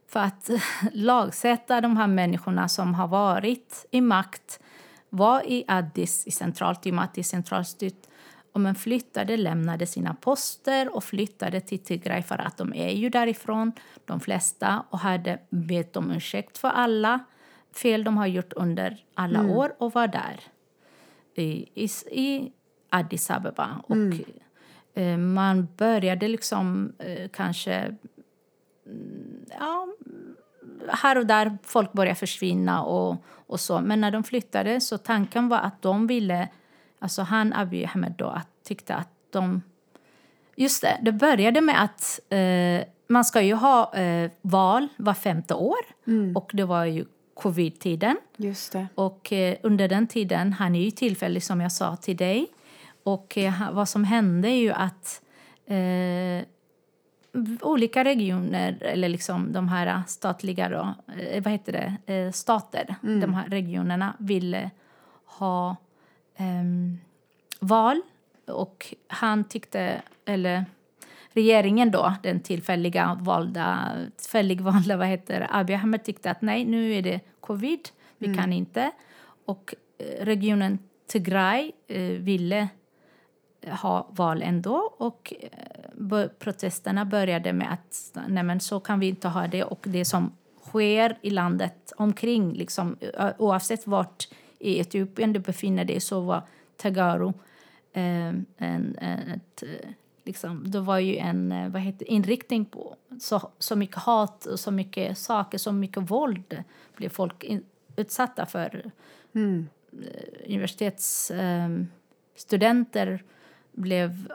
[0.07, 0.49] för att
[0.91, 4.59] lagsätta de här människorna som har varit i makt,
[5.09, 8.07] var i Addis, i centralt, i och med att det är centralstyrt,
[8.51, 13.09] och men flyttade, lämnade sina poster och flyttade till Tigray för att de är ju
[13.09, 13.71] därifrån,
[14.05, 17.19] de flesta, och hade bett om ursäkt för alla
[17.73, 19.51] fel de har gjort under alla mm.
[19.51, 20.39] år och var där
[21.35, 22.51] i, i, i
[22.93, 23.81] Addis Abeba.
[23.87, 24.23] Och mm.
[24.93, 27.73] eh, man började liksom eh, kanske...
[28.85, 29.87] Mm, ja,
[30.87, 33.81] här och där folk började försvinna och, och så.
[33.81, 36.47] Men när de flyttade så tanken var att de ville...
[36.99, 39.61] Alltså han, Abiy Ahmed, då, att, tyckte att de...
[40.55, 45.53] Just det, det började med att eh, man ska ju ha eh, val var femte
[45.53, 45.79] år.
[46.07, 46.35] Mm.
[46.35, 48.17] Och det var ju covid-tiden.
[48.95, 52.47] Och eh, under den tiden, han är ju tillfällig som jag sa till dig.
[53.03, 55.21] Och eh, vad som hände är ju att
[55.65, 56.47] eh,
[57.61, 63.19] olika regioner, eller liksom de här statliga då, eh, vad heter det, eh, stater, mm.
[63.19, 64.71] de här regionerna ville
[65.25, 65.75] ha
[66.35, 66.97] ehm,
[67.59, 68.01] val.
[68.47, 70.65] Och han tyckte, eller
[71.29, 76.93] regeringen då, den tillfälliga valda, tillfällig valda vad heter Abiy Ahmed tyckte att nej, nu
[76.93, 78.37] är det covid, vi mm.
[78.37, 78.91] kan inte.
[79.45, 82.67] Och eh, regionen Tigray eh, ville
[83.67, 89.47] ha val ändå och eh, protesterna började med att nej så kan vi inte ha
[89.47, 90.31] det och det som
[90.63, 92.97] sker i landet omkring, liksom,
[93.37, 94.27] oavsett vart
[94.59, 96.41] i Etiopien du befinner dig så var
[96.77, 97.27] Tagaru
[97.93, 99.63] eh, en, en, ett
[100.25, 104.59] Liksom, det var ju en eh, vad heter, inriktning på så, så mycket hat och
[104.59, 106.63] så mycket saker, så mycket våld
[106.95, 107.63] blev folk in,
[107.95, 108.91] utsatta för.
[109.35, 109.67] Mm.
[109.91, 113.19] Eh, universitetsstudenter eh,
[113.73, 114.31] blev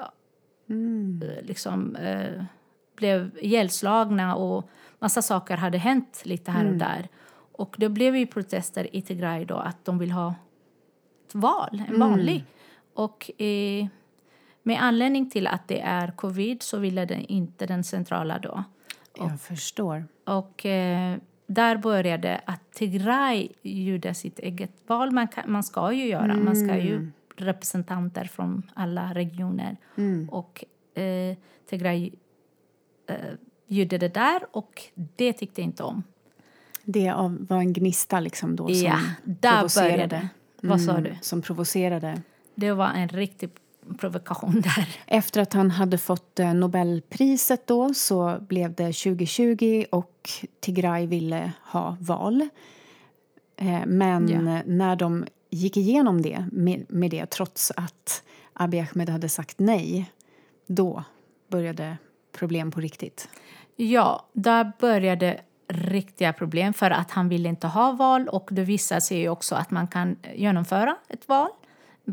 [0.68, 1.22] mm.
[1.22, 2.42] eh, liksom eh,
[2.96, 6.78] blev ihjälslagna och massa saker hade hänt lite här och mm.
[6.78, 7.08] där.
[7.52, 10.34] Och det blev ju protester i Tigray då att de vill ha
[11.26, 12.34] ett val, en vanlig.
[12.34, 12.46] Mm.
[12.94, 13.86] Och eh,
[14.62, 18.64] med anledning till att det är covid så ville den inte den centrala då.
[19.18, 20.04] Och, Jag förstår.
[20.24, 25.10] Och eh, där började att Tigray gjorde sitt eget val.
[25.10, 26.32] Man, kan, man ska ju göra.
[26.32, 26.44] Mm.
[26.44, 27.12] Man ska ju mm.
[27.40, 29.76] Representanter från alla regioner.
[29.96, 30.28] Mm.
[30.28, 31.36] Och eh,
[31.70, 32.10] Tigray
[33.06, 33.16] eh,
[33.66, 36.02] gjorde det där och det tyckte inte om.
[36.84, 39.96] Det var en gnista liksom då som ja, där provocerade?
[39.96, 40.28] Började.
[40.60, 41.16] Vad sa mm, du?
[41.20, 42.22] Som provocerade?
[42.54, 43.50] Det var en riktig
[43.98, 44.88] provokation där.
[45.06, 51.52] Efter att han hade fått eh, Nobelpriset då så blev det 2020 och Tigray ville
[51.62, 52.48] ha val.
[53.56, 54.62] Eh, men ja.
[54.66, 60.12] när de gick igenom det med, det trots att Abiy Ahmed hade sagt nej,
[60.66, 61.04] då
[61.48, 61.96] började
[62.32, 63.28] problem på riktigt.
[63.76, 69.00] Ja, där började riktiga problem för att han ville inte ha val och det visade
[69.00, 71.48] sig också att man kan genomföra ett val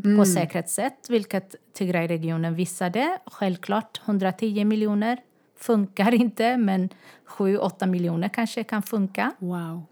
[0.04, 0.18] mm.
[0.18, 3.18] på säkert sätt, vilket Tigray-regionen visade.
[3.26, 5.18] Självklart 110 miljoner
[5.56, 6.88] funkar inte, men
[7.26, 9.32] 7-8 miljoner kanske kan funka.
[9.38, 9.82] Wow,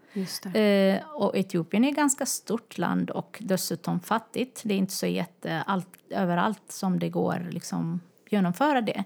[0.53, 4.61] eh, och Etiopien är ett ganska stort land och dessutom fattigt.
[4.63, 9.03] Det är inte så jätte allt, överallt som det går liksom genomföra det.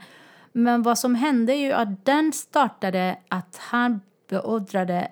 [0.52, 5.12] Men vad som hände är ju att den startade att han beordrade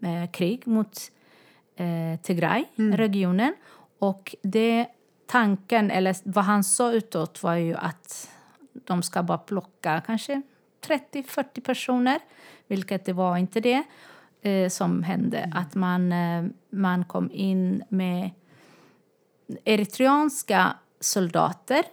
[0.00, 0.98] eh, krig mot
[1.76, 2.96] eh, Tigray, mm.
[2.96, 3.54] regionen.
[3.98, 4.86] Och det
[5.26, 8.30] tanken, eller vad han sa utåt var ju att
[8.72, 10.42] de ska bara plocka kanske
[10.86, 12.18] 30-40 personer,
[12.66, 13.82] vilket det var inte det
[14.42, 15.38] eh, som hände.
[15.38, 15.56] Mm.
[15.56, 18.30] Att man, eh, man kom in med
[19.64, 21.84] eritreanska soldater,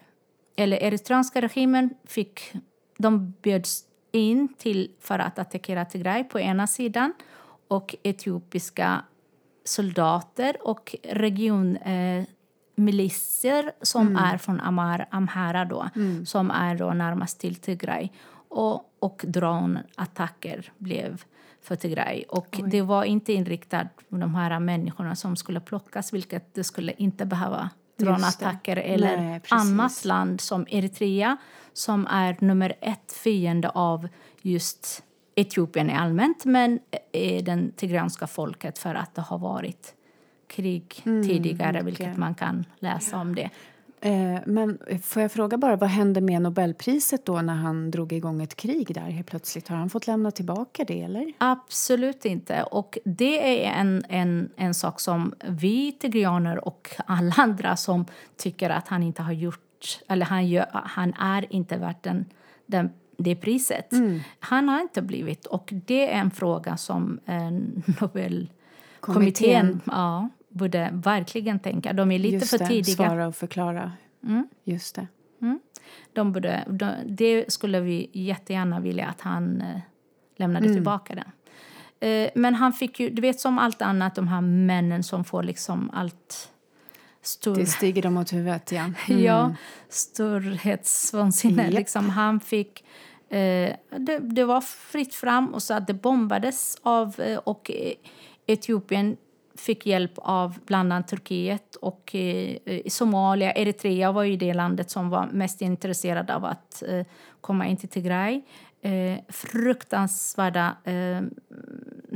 [0.55, 2.53] eller eritreanska regimen fick,
[2.97, 7.13] de bjöds in till för att attackera Tigray på ena sidan
[7.67, 9.03] och etiopiska
[9.63, 12.23] soldater och region eh,
[13.81, 14.23] som mm.
[14.23, 16.25] är från Amar, Amhara då, mm.
[16.25, 18.09] som är då närmast till Tigray.
[18.47, 21.23] Och, och dronattacker blev
[21.61, 22.23] för Tigray.
[22.23, 26.93] Och det var inte inriktat på de här människorna som skulle plockas, vilket det skulle
[26.97, 27.69] inte behöva.
[27.97, 31.37] Dronattacker eller Nej, annat land som Eritrea
[31.73, 34.07] som är nummer ett fiende av
[34.41, 35.03] just
[35.35, 36.79] Etiopien i allmänt men
[37.43, 39.95] den tigranska folket för att det har varit
[40.47, 43.49] krig Mm, tidigare, vilket man kan läsa om det.
[44.01, 48.41] Eh, men får jag fråga bara, vad hände med Nobelpriset då när han drog igång
[48.41, 49.67] ett krig där helt plötsligt?
[49.67, 51.33] Har han fått lämna tillbaka det eller?
[51.37, 52.63] Absolut inte.
[52.63, 58.05] Och det är en, en, en sak som vi tigrianer och alla andra som
[58.37, 62.25] tycker att han inte har gjort, eller han, gör, han är inte värt den,
[62.65, 63.91] den, det priset.
[63.91, 64.19] Mm.
[64.39, 67.35] Han har inte blivit, och det är en fråga som eh,
[68.01, 68.49] Nobelkommittén
[68.99, 69.81] Kommittén.
[69.85, 70.29] ja,
[70.59, 71.93] borde verkligen tänka.
[71.93, 72.95] De är lite Just för det, tidiga.
[72.95, 73.91] svara och förklara.
[74.23, 74.47] Mm.
[74.63, 75.07] Just det.
[76.13, 79.79] De borde, de, det skulle vi jättegärna vilja att han eh,
[80.37, 80.75] lämnade Mm.
[80.77, 81.31] tillbaka den.
[82.09, 85.43] Eh, men han fick ju, du vet som allt annat, de här männen som får
[85.43, 86.49] liksom allt
[87.21, 88.91] stor, Det stiger dem åt huvudet, ja.
[89.09, 89.23] Mm.
[89.23, 89.53] ja,
[89.89, 91.63] storhetsvansinne.
[91.63, 91.73] Japp.
[91.73, 92.83] Liksom, han fick,
[93.29, 97.93] eh, det, det var fritt fram och så att det bombades av eh, och eh,
[98.47, 99.17] Etiopien
[99.59, 105.09] fick hjälp av bland annat Turkiet och eh, Somalia, Eritrea var ju det landet som
[105.09, 107.05] var mest intresserad av att eh,
[107.41, 108.41] komma in till Tigray.
[108.81, 110.75] Eh, fruktansvärda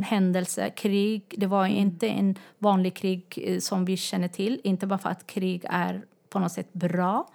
[0.02, 1.36] händelser, krig.
[1.38, 4.62] Det var inte en vanlig krig som vi känner till.
[4.64, 7.28] Inte bara för att krig är på något sätt bra.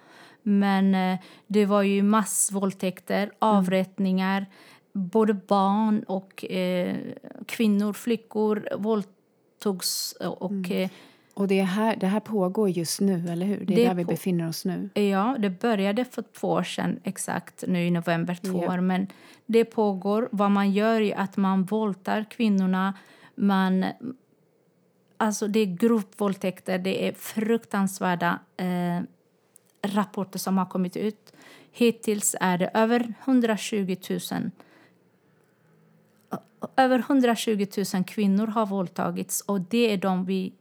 [0.43, 1.17] Men
[1.47, 4.45] det var ju massvåldtäkter, avrättningar.
[4.93, 6.95] Både barn och eh,
[7.45, 8.67] kvinnor, flickor
[9.65, 10.11] våldtogs.
[10.19, 10.89] Och, eh,
[11.33, 13.65] Och det, är här, det här pågår just nu, eller hur?
[13.65, 14.89] Det är Det där vi befinner oss nu.
[14.93, 18.73] Ja, det började för två år sedan, exakt nu i november två Ja.
[18.73, 18.81] år.
[18.81, 19.07] Men
[19.45, 20.29] det pågår.
[20.31, 22.93] Vad man gör är att man våldtar kvinnorna.
[23.35, 23.85] Man,
[25.17, 29.01] alltså det är gruppvåldtäkter, det är fruktansvärda eh,
[29.95, 31.33] rapporter som har kommit ut.
[31.71, 34.19] Hittills är det över 120 000
[36.77, 40.53] över 120 000 kvinnor har våldtagits och det är de vi,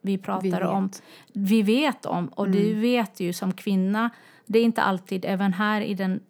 [0.00, 0.62] vi pratar vet.
[0.68, 0.90] om.
[1.32, 4.10] Vi vet om, och du vet ju som kvinna,
[4.46, 6.20] det är inte alltid, även här i den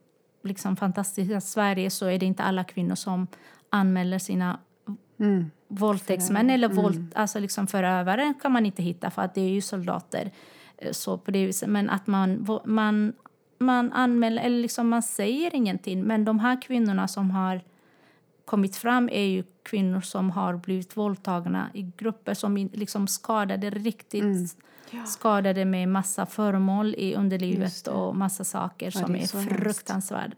[0.43, 3.27] liksom fantastiska Sverige så är det inte alla kvinnor som
[3.71, 4.59] anmäler sina
[5.21, 5.51] Mm.
[5.69, 9.61] våldtäktsmän eller våld, alltså liksom förövare kan man inte hitta för att det är ju
[9.61, 10.31] soldater.
[10.79, 11.69] Eh, Så på det viset.
[11.69, 13.13] Men att man, man,
[13.59, 16.03] man anmäler, eller liksom man säger ingenting.
[16.05, 17.61] Men de här kvinnorna som har
[18.45, 23.71] kommit fram är ju kvinnor som har blivit våldtagna i grupper som in- liksom skadade
[23.71, 24.57] riktigt
[25.07, 27.91] skadade med massa föremål i underlivet det.
[27.91, 30.37] och massa saker Ja, som det är är, fruktansvärda.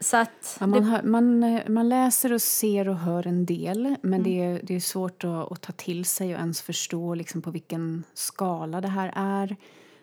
[0.00, 3.96] Så att Ja, man, hör, man, eh, man läser och ser och hör en del
[4.02, 4.56] men det, Mm.
[4.56, 8.04] är, det är svårt att, att ta till sig och ens förstå liksom, på vilken
[8.14, 9.56] skala det här är.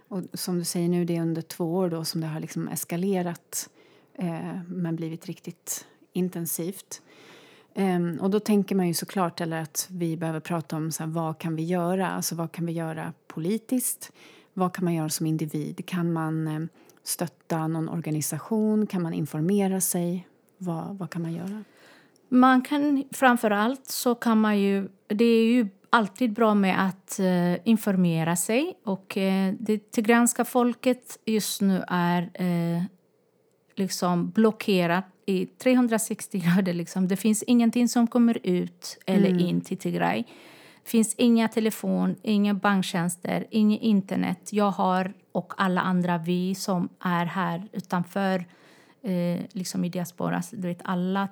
[0.08, 2.68] Och som du säger nu, det är under två år då som det har liksom
[2.68, 3.70] eskalerat
[4.14, 7.02] eh, men blivit riktigt intensivt.
[7.76, 11.10] Um, och då tänker man ju såklart eller att vi behöver prata om så här,
[11.10, 12.10] vad kan vi göra?
[12.10, 14.12] Alltså vad kan vi göra politiskt?
[14.54, 15.86] Vad kan man göra som individ?
[15.86, 16.70] Kan man um,
[17.04, 18.88] stötta någon organisation?
[18.88, 20.28] Kan man informera sig?
[20.58, 21.64] Vad, vad kan man göra?
[22.30, 27.20] Man kan framför allt så kan man ju, det är ju alltid bra med att
[27.20, 32.84] uh, informera sig och uh, det tigranska folket just nu är uh,
[33.76, 36.74] liksom blockerat i 360 grader.
[36.74, 37.08] Liksom.
[37.08, 40.24] Det finns ingenting som kommer ut eller in till Tigray.
[40.84, 44.50] Det finns inga telefon, inga banktjänster, inget internet.
[44.54, 48.46] Jag har och alla andra vi som är här utanför
[49.02, 51.28] eh, liksom i diaspora, du vet alla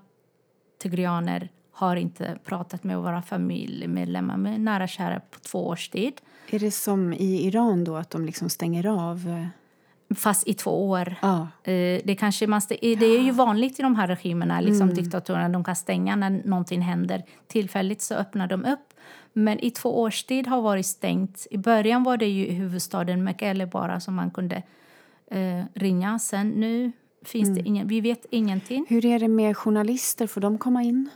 [0.82, 6.14] tigrianer har inte pratat med våra familjemedlemmar, med nära kära på två års tid.
[6.50, 9.48] Är det som i Iran då, att de liksom stänger av?
[10.12, 11.16] Eh, Fast i två år.
[11.22, 14.94] Ja, Eh, Det, kanske man stä- det är ju vanligt i de här regimerna, liksom
[14.94, 15.50] diktatorerna.
[15.50, 17.24] De kan stänga när någonting händer.
[17.48, 18.94] Tillfälligt så öppnar de upp.
[19.34, 21.48] Men i två års tid har varit stängt.
[21.52, 24.64] I början var det ju huvudstaden Mekelle bara som man kunde
[25.32, 26.20] eh, ringa.
[26.20, 26.92] Sen nu
[27.26, 28.86] finns det ingen, vi vet ingenting.
[28.90, 30.28] Hur är det med journalister?
[30.28, 31.10] Får de komma in?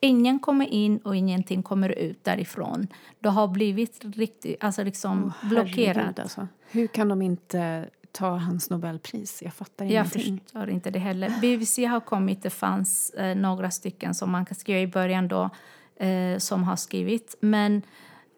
[0.00, 2.86] Ingen kommer in och ingenting kommer ut därifrån.
[3.20, 6.18] Det har blivit riktigt, alltså liksom Åh, blockerat.
[6.18, 6.48] Alltså.
[6.70, 7.88] Hur kan de inte
[8.18, 9.42] ta hans Nobelpris?
[9.42, 10.40] Jag fattar Jag ingenting.
[10.44, 11.32] förstår inte det heller.
[11.40, 15.50] BBC har kommit, det fanns eh, några stycken som man kan skriva i början då
[15.96, 17.34] eh, som har skrivit.
[17.40, 17.82] Men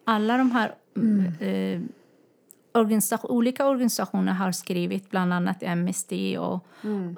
[0.05, 0.75] alla de här
[1.39, 1.81] eh,
[2.73, 6.37] organisation, olika organisationer har skrivit, bland annat Amnesty.
[6.37, 6.65] Och,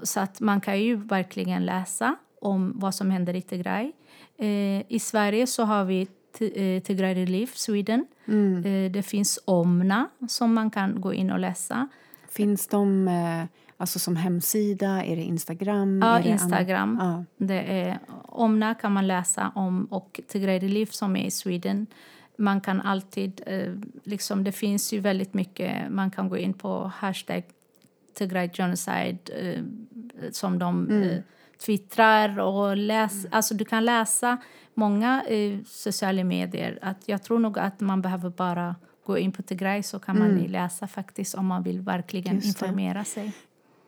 [0.04, 3.92] Så att man kan ju verkligen läsa om vad som händer i Tigray.
[4.38, 6.02] Eh, I Sverige så har vi
[6.40, 8.06] eh, Tigray Relief Sweden.
[8.26, 8.58] Mm.
[8.66, 11.88] Eh, det finns Omna som man kan gå in och läsa.
[12.36, 13.44] Finns de eh,
[13.78, 15.04] alltså som hemsida?
[15.04, 16.00] Är det Instagram?
[16.02, 16.98] Ja, är det Instagram.
[17.02, 17.46] Ja.
[17.46, 21.88] Det är, Omna kan man läsa om och Tigray Relief som är i Sweden.
[22.38, 23.74] Man kan alltid, eh,
[24.04, 27.44] liksom, det finns ju väldigt mycket, man kan gå in på hashtag
[28.14, 29.64] Tigray Genocide eh,
[30.32, 31.20] som de eh,
[31.66, 34.38] twittrar och läs, alltså du kan läsa
[34.74, 36.80] många eh, sociala medier.
[36.82, 38.76] Att jag tror nog att man behöver bara
[39.06, 43.34] gå in på Tigray så kan man läsa faktiskt om man vill verkligen informera sig.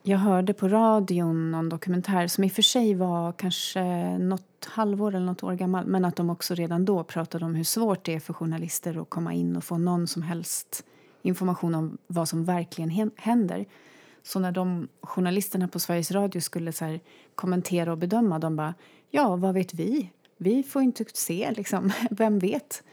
[0.04, 3.84] Jag hörde på radion någon dokumentär som i och för sig var kanske
[4.18, 7.64] något halvår eller något år gammal men att de också redan då pratade om hur
[7.64, 10.86] svårt det är för journalister att komma in och få någon som helst
[11.22, 13.66] information om vad som verkligen hän- händer.
[14.24, 17.00] Så när de journalisterna på Sveriges Radio skulle så
[17.36, 18.74] kommentera och bedöma, de bara
[19.12, 20.10] ja, vad vet vi?
[20.38, 21.92] Vi får inte se, liksom.
[22.12, 22.84] Vem vet?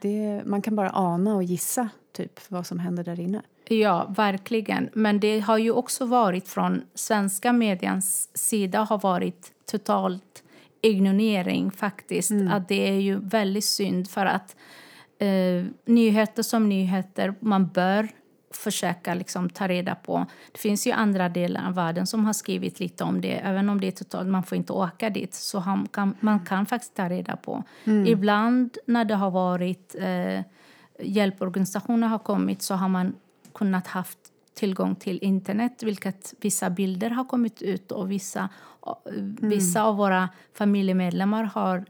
[0.00, 3.42] Det, man kan bara ana och gissa typ vad som händer där inne.
[3.68, 4.90] Ja, verkligen.
[4.92, 10.42] Men det har ju också varit från svenska medians sida har varit totalt
[10.82, 12.30] ignorering faktiskt.
[12.50, 14.56] Att det är ju väldigt synd för att
[15.18, 18.08] eh, nyheter som nyheter, man bör
[18.50, 20.26] försöka liksom ta reda på.
[20.52, 23.32] Det finns ju andra delar av världen som har skrivit lite om det.
[23.38, 25.34] Även om det är totalt, man får inte åka dit.
[25.34, 27.64] Så han kan, man kan faktiskt ta reda på.
[28.06, 30.44] Ibland när det har varit eh,
[30.98, 33.14] hjälporganisationer har kommit så har man
[33.52, 34.18] kunnat haft
[34.54, 38.48] tillgång till internet, vilket vissa bilder har kommit ut och vissa,
[39.40, 41.84] vissa av våra familjemedlemmar har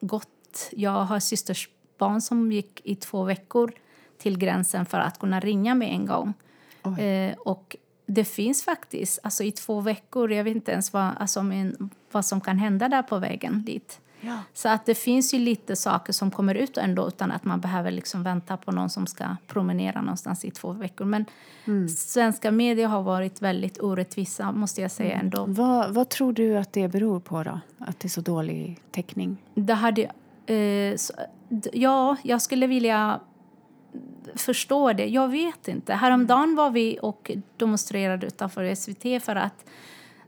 [0.00, 0.70] gått.
[0.72, 3.72] Jag har systers barn som gick i två veckor
[4.18, 6.34] till gränsen för att kunna ringa med en gång.
[6.98, 11.42] Eh, och det finns faktiskt, alltså i två veckor, jag vet inte ens vad, alltså,
[11.42, 14.00] men, vad som kan hända där på vägen dit.
[14.20, 14.38] Ja.
[14.54, 17.90] Så att det finns ju lite saker som kommer ut ändå utan att man behöver
[17.90, 21.04] liksom vänta på någon som ska promenera någonstans i två veckor.
[21.04, 21.24] Men
[21.88, 25.44] svenska medier har varit väldigt orättvisa måste jag säga ändå.
[25.48, 27.60] Vad, vad tror du att det beror på då?
[27.78, 29.36] Att det är så dålig täckning?
[29.54, 30.02] Det hade,
[30.46, 31.12] eh, så,
[31.72, 33.20] ja, jag skulle vilja
[34.34, 35.06] förstå det.
[35.06, 35.94] Jag vet inte.
[35.94, 39.64] Häromdagen var vi och demonstrerade utanför SVT för att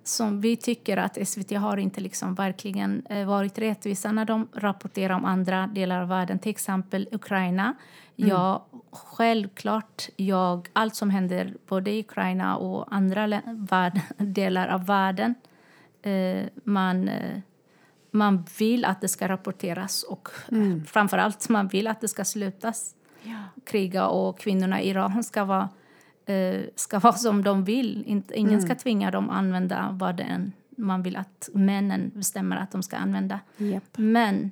[0.03, 5.15] som vi tycker att SVT har inte liksom verkligen eh, varit rättvisa när de rapporterar
[5.15, 7.75] om andra delar av världen, till exempel Ukraina.
[8.17, 15.35] Ja, självklart, jag, allt som händer både i Ukraina och andra värld, delar av världen,
[16.03, 17.41] eh, man, eh,
[18.11, 20.29] man vill att det ska rapporteras och
[20.87, 22.95] framför allt man vill att det ska slutas
[23.65, 25.69] kriga och kvinnorna i Iran ska vara,
[26.27, 28.23] eh, ska vara som de vill.
[28.35, 32.73] Ingen ska tvinga dem att använda vad det än man vill att männen bestämmer att
[32.73, 33.41] de ska använda.
[33.57, 33.99] Japp.
[33.99, 34.51] Men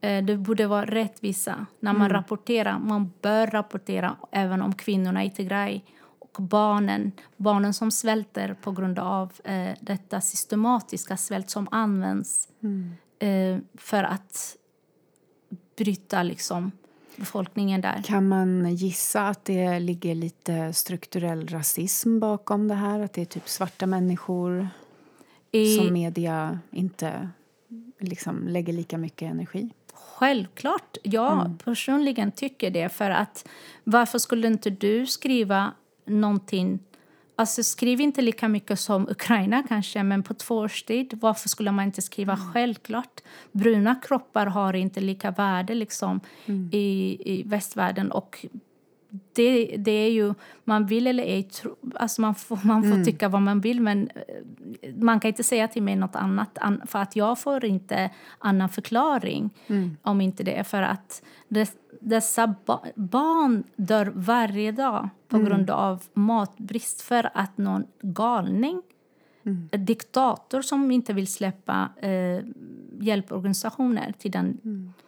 [0.00, 2.78] eh, det borde vara rättvisa när man rapporterar.
[2.78, 5.80] Man bör rapportera även om kvinnorna i Tigray
[6.18, 12.48] och barnen, barnen som svälter på grund av eh, detta systematiska svält som används
[13.18, 14.56] eh, för att
[15.76, 16.72] bryta liksom,
[17.16, 18.02] befolkningen där.
[18.04, 23.00] Kan man gissa att det ligger lite strukturell rasism bakom det här?
[23.00, 24.68] Att det är typ svarta människor
[25.52, 27.28] I, som media inte
[27.98, 29.70] liksom lägger lika mycket energi?
[29.92, 30.96] Självklart.
[31.02, 32.88] Jag personligen tycker det.
[32.88, 33.48] För att
[33.84, 35.72] Varför skulle inte du skriva
[36.04, 36.78] någonting...
[37.38, 41.18] Alltså skriv inte lika mycket som Ukraina kanske, men på två års tid.
[41.20, 43.20] Varför skulle man inte skriva självklart?
[43.52, 46.20] Bruna kroppar har inte lika värde liksom,
[46.72, 48.12] i, i västvärlden.
[48.12, 48.46] Och
[49.32, 53.28] det, det är ju, man vill eller ej, tro, alltså man får, man får tycka
[53.28, 54.10] vad man vill men
[54.82, 58.10] eh, man kan inte säga till mig något annat an- för att jag får inte
[58.38, 59.50] annan förklaring
[60.02, 65.70] om inte det är för att des, dessa ba, barn dör varje dag på grund
[65.70, 68.82] av matbrist för att någon galning
[69.70, 72.40] en diktator som inte vill släppa eh,
[73.00, 75.05] hjälporganisationer till den, till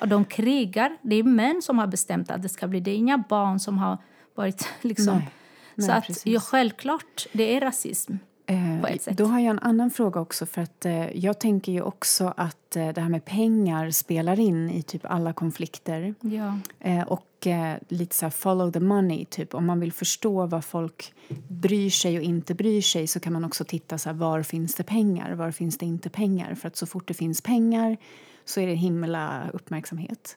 [0.00, 0.96] Och de krigar.
[1.02, 2.90] Det är män som har bestämt att det ska bli det.
[2.90, 3.98] är inga barn som har
[4.34, 4.68] varit...
[4.80, 5.16] liksom...
[5.16, 5.30] Nej.
[5.74, 6.26] Nej, så att, precis.
[6.26, 8.14] ja, självklart, det är rasism.
[8.50, 9.14] Eh.
[9.14, 10.46] Då har jag en annan fråga också.
[10.46, 14.70] för att eh, Jag tänker ju också att eh, det här med pengar spelar in
[14.70, 16.14] i typ alla konflikter.
[16.20, 16.58] Ja.
[16.80, 19.24] Eh, och eh, lite så här follow the money.
[19.24, 19.54] Typ.
[19.54, 21.12] Om man vill förstå vad folk
[21.48, 24.74] bryr sig och inte bryr sig så kan man också titta så här, var finns
[24.74, 26.54] det pengar, var finns det inte pengar.
[26.54, 27.96] För att så fort det finns pengar
[28.44, 30.36] så är det himla uppmärksamhet.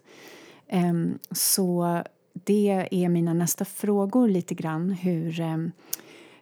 [0.67, 2.01] Ehm, så
[2.33, 4.91] det är mina nästa frågor lite grann.
[4.91, 5.71] Hur, ehm,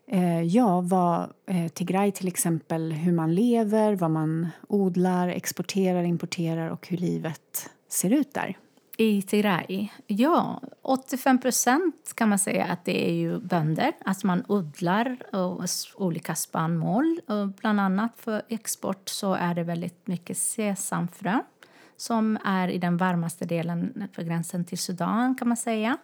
[0.08, 6.70] eh, ja, vad eh, Tigray till exempel, hur man lever, vad man odlar, exporterar, importerar
[6.70, 8.58] och hur livet ser ut där.
[9.02, 9.88] I Tigray?
[10.08, 13.94] Ja, 85 procent kan man säga att det är ju bönder.
[14.06, 15.18] Att man odlar
[15.96, 17.20] olika spannmål.
[17.58, 21.40] Bland annat för export så är det väldigt mycket sesamfrö
[21.98, 25.98] som är i den varmaste delen på gränsen till Sudan kan man säga.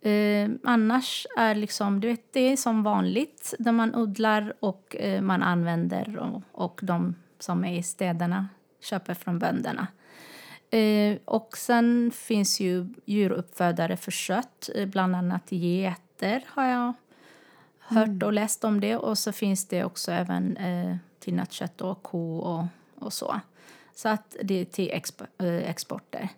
[0.00, 5.22] Eh, annars är liksom, du vet, det är som vanligt där man odlar och eh,
[5.22, 8.48] man använder och, och de som är i städerna
[8.80, 9.86] köper från bönderna.
[10.70, 16.92] Eh, och sen finns ju djuruppfödare för kött, eh, bland annat getter har jag
[17.78, 18.22] hört mm.
[18.26, 18.96] och läst om det.
[18.96, 22.64] Och så finns det också även eh, till nötkött och ko och,
[22.98, 23.40] och så.
[23.94, 26.28] Så att det är till expo, eh, exporter.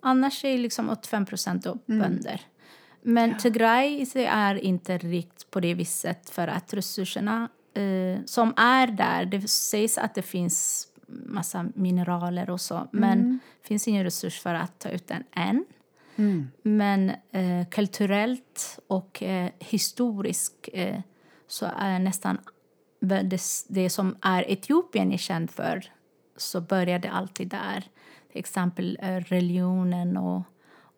[0.00, 1.80] Annars är liksom 85 procent mm.
[1.86, 2.40] bönder.
[3.02, 3.38] Men ja.
[3.38, 9.48] Tigray är inte rikt på det viset för att resurserna eh, som är där, det
[9.48, 13.38] sägs att det finns massa mineraler och så, men mm.
[13.62, 15.64] det finns ingen resurs för att ta ut den än.
[16.16, 16.50] Mm.
[16.62, 21.00] Men eh, kulturellt och eh, historiskt eh,
[21.46, 22.38] så är nästan
[23.00, 25.92] det, det som är Etiopien är känt för
[26.36, 27.84] så började alltid där.
[28.32, 30.42] Till exempel eh, religionen och,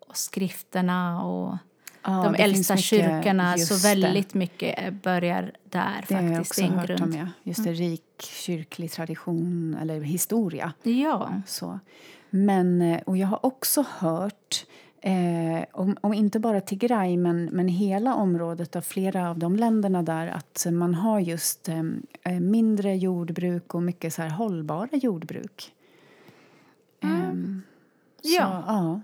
[0.08, 1.56] och skrifterna och
[2.02, 4.38] Ja, de äldsta kyrkorna, så väldigt det.
[4.38, 6.04] mycket börjar där.
[6.08, 6.20] Det faktiskt.
[6.20, 7.02] har jag också hört grund.
[7.02, 7.26] om, ja.
[7.42, 7.80] Just det, mm.
[7.80, 10.72] rik kyrklig tradition eller historia.
[10.82, 11.32] Ja.
[11.46, 11.78] Så.
[12.30, 14.64] Men, eh, och jag har också hört
[15.02, 20.02] Eh, om, om, inte bara Tigray, men, men hela området av flera av de länderna
[20.02, 21.82] där att man har just eh,
[22.22, 25.72] eh mindre jordbruk och mycket så här hållbara jordbruk.
[27.00, 27.22] Mm.
[27.22, 29.00] Eh, så, ja.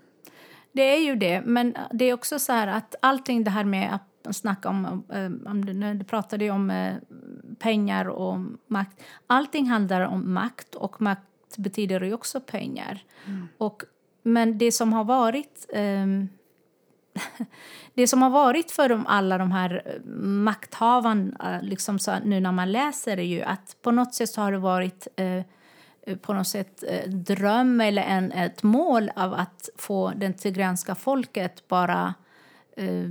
[0.76, 3.94] Det är ju det, men det är också så här att allting det här med
[4.22, 6.94] att snacka om, eh, om du, du pratade om eh,
[7.58, 9.02] pengar och makt.
[9.26, 13.02] Allting handlar om makt och makt betyder ju också pengar.
[13.26, 13.48] Mm.
[13.58, 13.82] Och,
[14.22, 16.28] men det som har varit um,
[17.94, 22.72] det som har varit för dem, alla de här makthavarna, liksom så nu när man
[22.72, 25.42] läser, är ju att på något sätt har det varit eh,
[26.14, 31.68] på något sätt eh, dröm eller en, ett mål av att få det tigranska folket
[31.68, 32.14] bara
[32.76, 33.10] eh,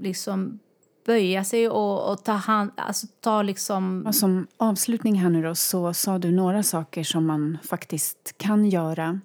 [0.00, 0.58] liksom
[1.06, 2.70] böja sig och, och ta hand...
[2.76, 4.06] Alltså ta liksom...
[4.06, 8.66] Och som avslutning här nu då, så sa du några saker som man faktiskt kan
[8.66, 9.20] göra.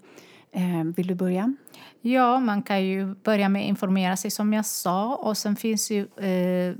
[0.51, 1.53] Eh, vill du börja?
[2.01, 5.15] Ja, man kan ju börja med att informera sig som jag sa.
[5.15, 6.75] Och sen finns ju eh,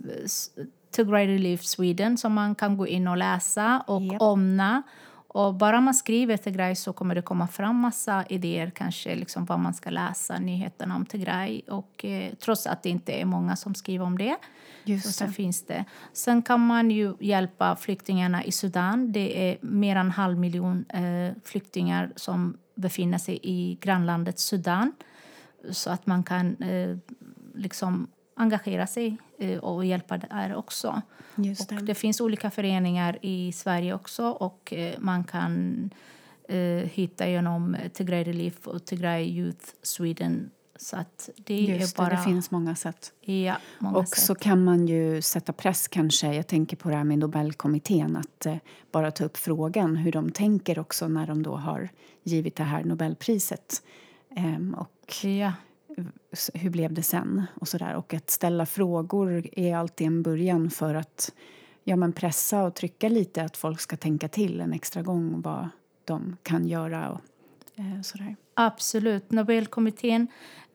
[0.92, 4.22] Tigray Relief Sweden som man kan gå in och läsa och yep.
[4.22, 4.84] omna
[5.34, 9.60] och bara man skriver Tigray så kommer det komma fram massa idéer, kanske liksom vad
[9.60, 11.62] man ska läsa, nyheterna om Tigray.
[11.68, 14.38] Och, eh, trots att det inte är många som skriver om det.
[14.84, 15.86] Just så, finns det.
[16.14, 19.12] Sen kan man ju hjälpa flyktingarna i Sudan.
[19.12, 24.92] Det är mer än en halv miljon eh, flyktingar som befinner sig i grannlandet Sudan.
[25.72, 26.98] Så att man kan eh,
[27.56, 28.08] liksom
[28.42, 31.02] engagera sig eh, och hjälpa där också.
[31.36, 31.76] Just det.
[31.76, 35.90] Och det finns olika föreningar i Sverige också och eh, man kan
[36.48, 36.58] eh,
[36.90, 42.10] hitta genom Tigray Relief och Tigray Youth Sweden så att det Just är bara...
[42.10, 43.14] det, finns många sätt.
[43.22, 44.20] Ja, många och sätt.
[44.20, 46.34] så kan man ju sätta press kanske.
[46.34, 48.16] Jag tänker på det här med Nobelkommittén.
[48.16, 48.56] Att eh,
[48.92, 51.90] bara ta upp frågan hur de tänker också när de då har
[52.24, 53.84] givit det här Nobelpriset.
[54.36, 55.54] Ehm, och ja
[56.54, 57.44] hur blev det sen?
[57.56, 57.96] Och, så där.
[57.96, 61.34] och att ställa frågor är alltid en början för att
[61.84, 65.70] ja, men pressa och trycka lite att folk ska tänka till en extra gång vad
[66.06, 67.10] de kan göra.
[67.10, 67.22] Och,
[67.76, 68.36] eh, sådär.
[68.54, 69.32] Absolut.
[69.32, 70.28] Nobelkommittén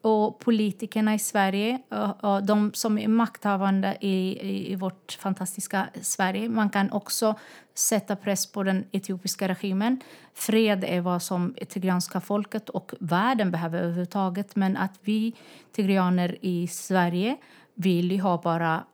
[0.07, 1.79] och politikerna i Sverige,
[2.21, 4.39] och de som är makthavande i,
[4.73, 6.49] i, vårt fantastiska Sverige.
[6.49, 7.35] Man kan också
[7.75, 10.01] sätta press på den etiopiska regimen.
[10.35, 14.57] Fred är vad som tigranska folket och världen behöver överhuvudtaget.
[14.57, 15.35] Men att vi
[15.73, 17.37] tigrianer i Sverige
[17.75, 18.85] vill ha bara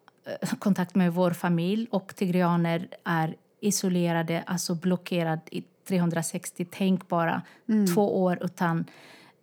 [0.42, 7.42] eh, kontakt med vår familj och tigrianer är isolerade, alltså blockerade i 360, tänk bara,
[7.68, 7.86] mm.
[7.86, 8.84] två år utan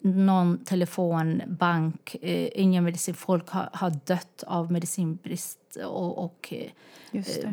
[0.01, 3.15] någon telefon, bank, eh, ingen medicin.
[3.15, 6.71] Folk har, har dött av medicinbrist och, och eh,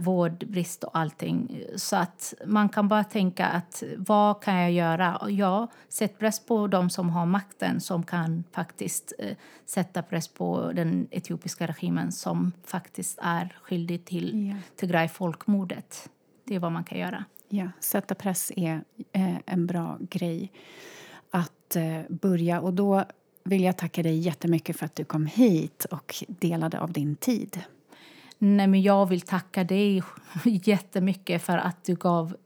[0.00, 1.60] vårdbrist och allting.
[1.76, 5.20] Så att man kan bara tänka att vad kan jag göra?
[5.28, 10.72] Ja, sätt press på de som har makten som kan faktiskt eh, sätta press på
[10.74, 14.56] den etiopiska regimen som faktiskt är skyldig till ja.
[14.76, 16.10] Tigray-folkmordet.
[16.44, 17.24] Det är vad man kan göra.
[17.48, 20.52] Ja, sätta press är eh, en bra grej
[21.30, 22.60] att eh, börja.
[22.60, 23.04] Och då
[23.44, 27.60] vill jag tacka dig jättemycket för att du kom hit och delade av din tid.
[28.38, 30.02] Nej, men jag vill tacka dig
[30.44, 32.36] jättemycket för att du gav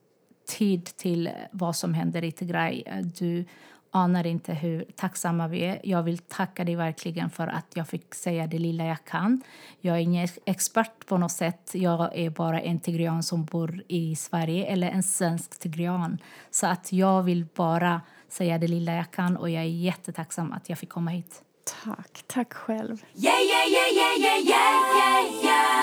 [0.46, 2.82] tid till vad som händer i Tigray.
[3.18, 3.44] Du
[3.90, 5.80] anar inte hur tacksamma vi är.
[5.84, 9.42] Jag vill tacka dig verkligen för att jag fick säga det lilla jag kan.
[9.80, 11.70] Jag är ingen expert på något sätt.
[11.74, 16.18] Jag är bara en tigrian som bor i Sverige, eller en svensk tigrian.
[16.50, 18.00] Så att jag vill bara
[18.32, 21.42] säga det lilla jag kan och jag är jättetacksam att jag fick komma hit.
[21.84, 23.04] Tack, tack själv.
[23.14, 25.80] Yeah, yeah, yeah, yeah, yeah, yeah, yeah, yeah,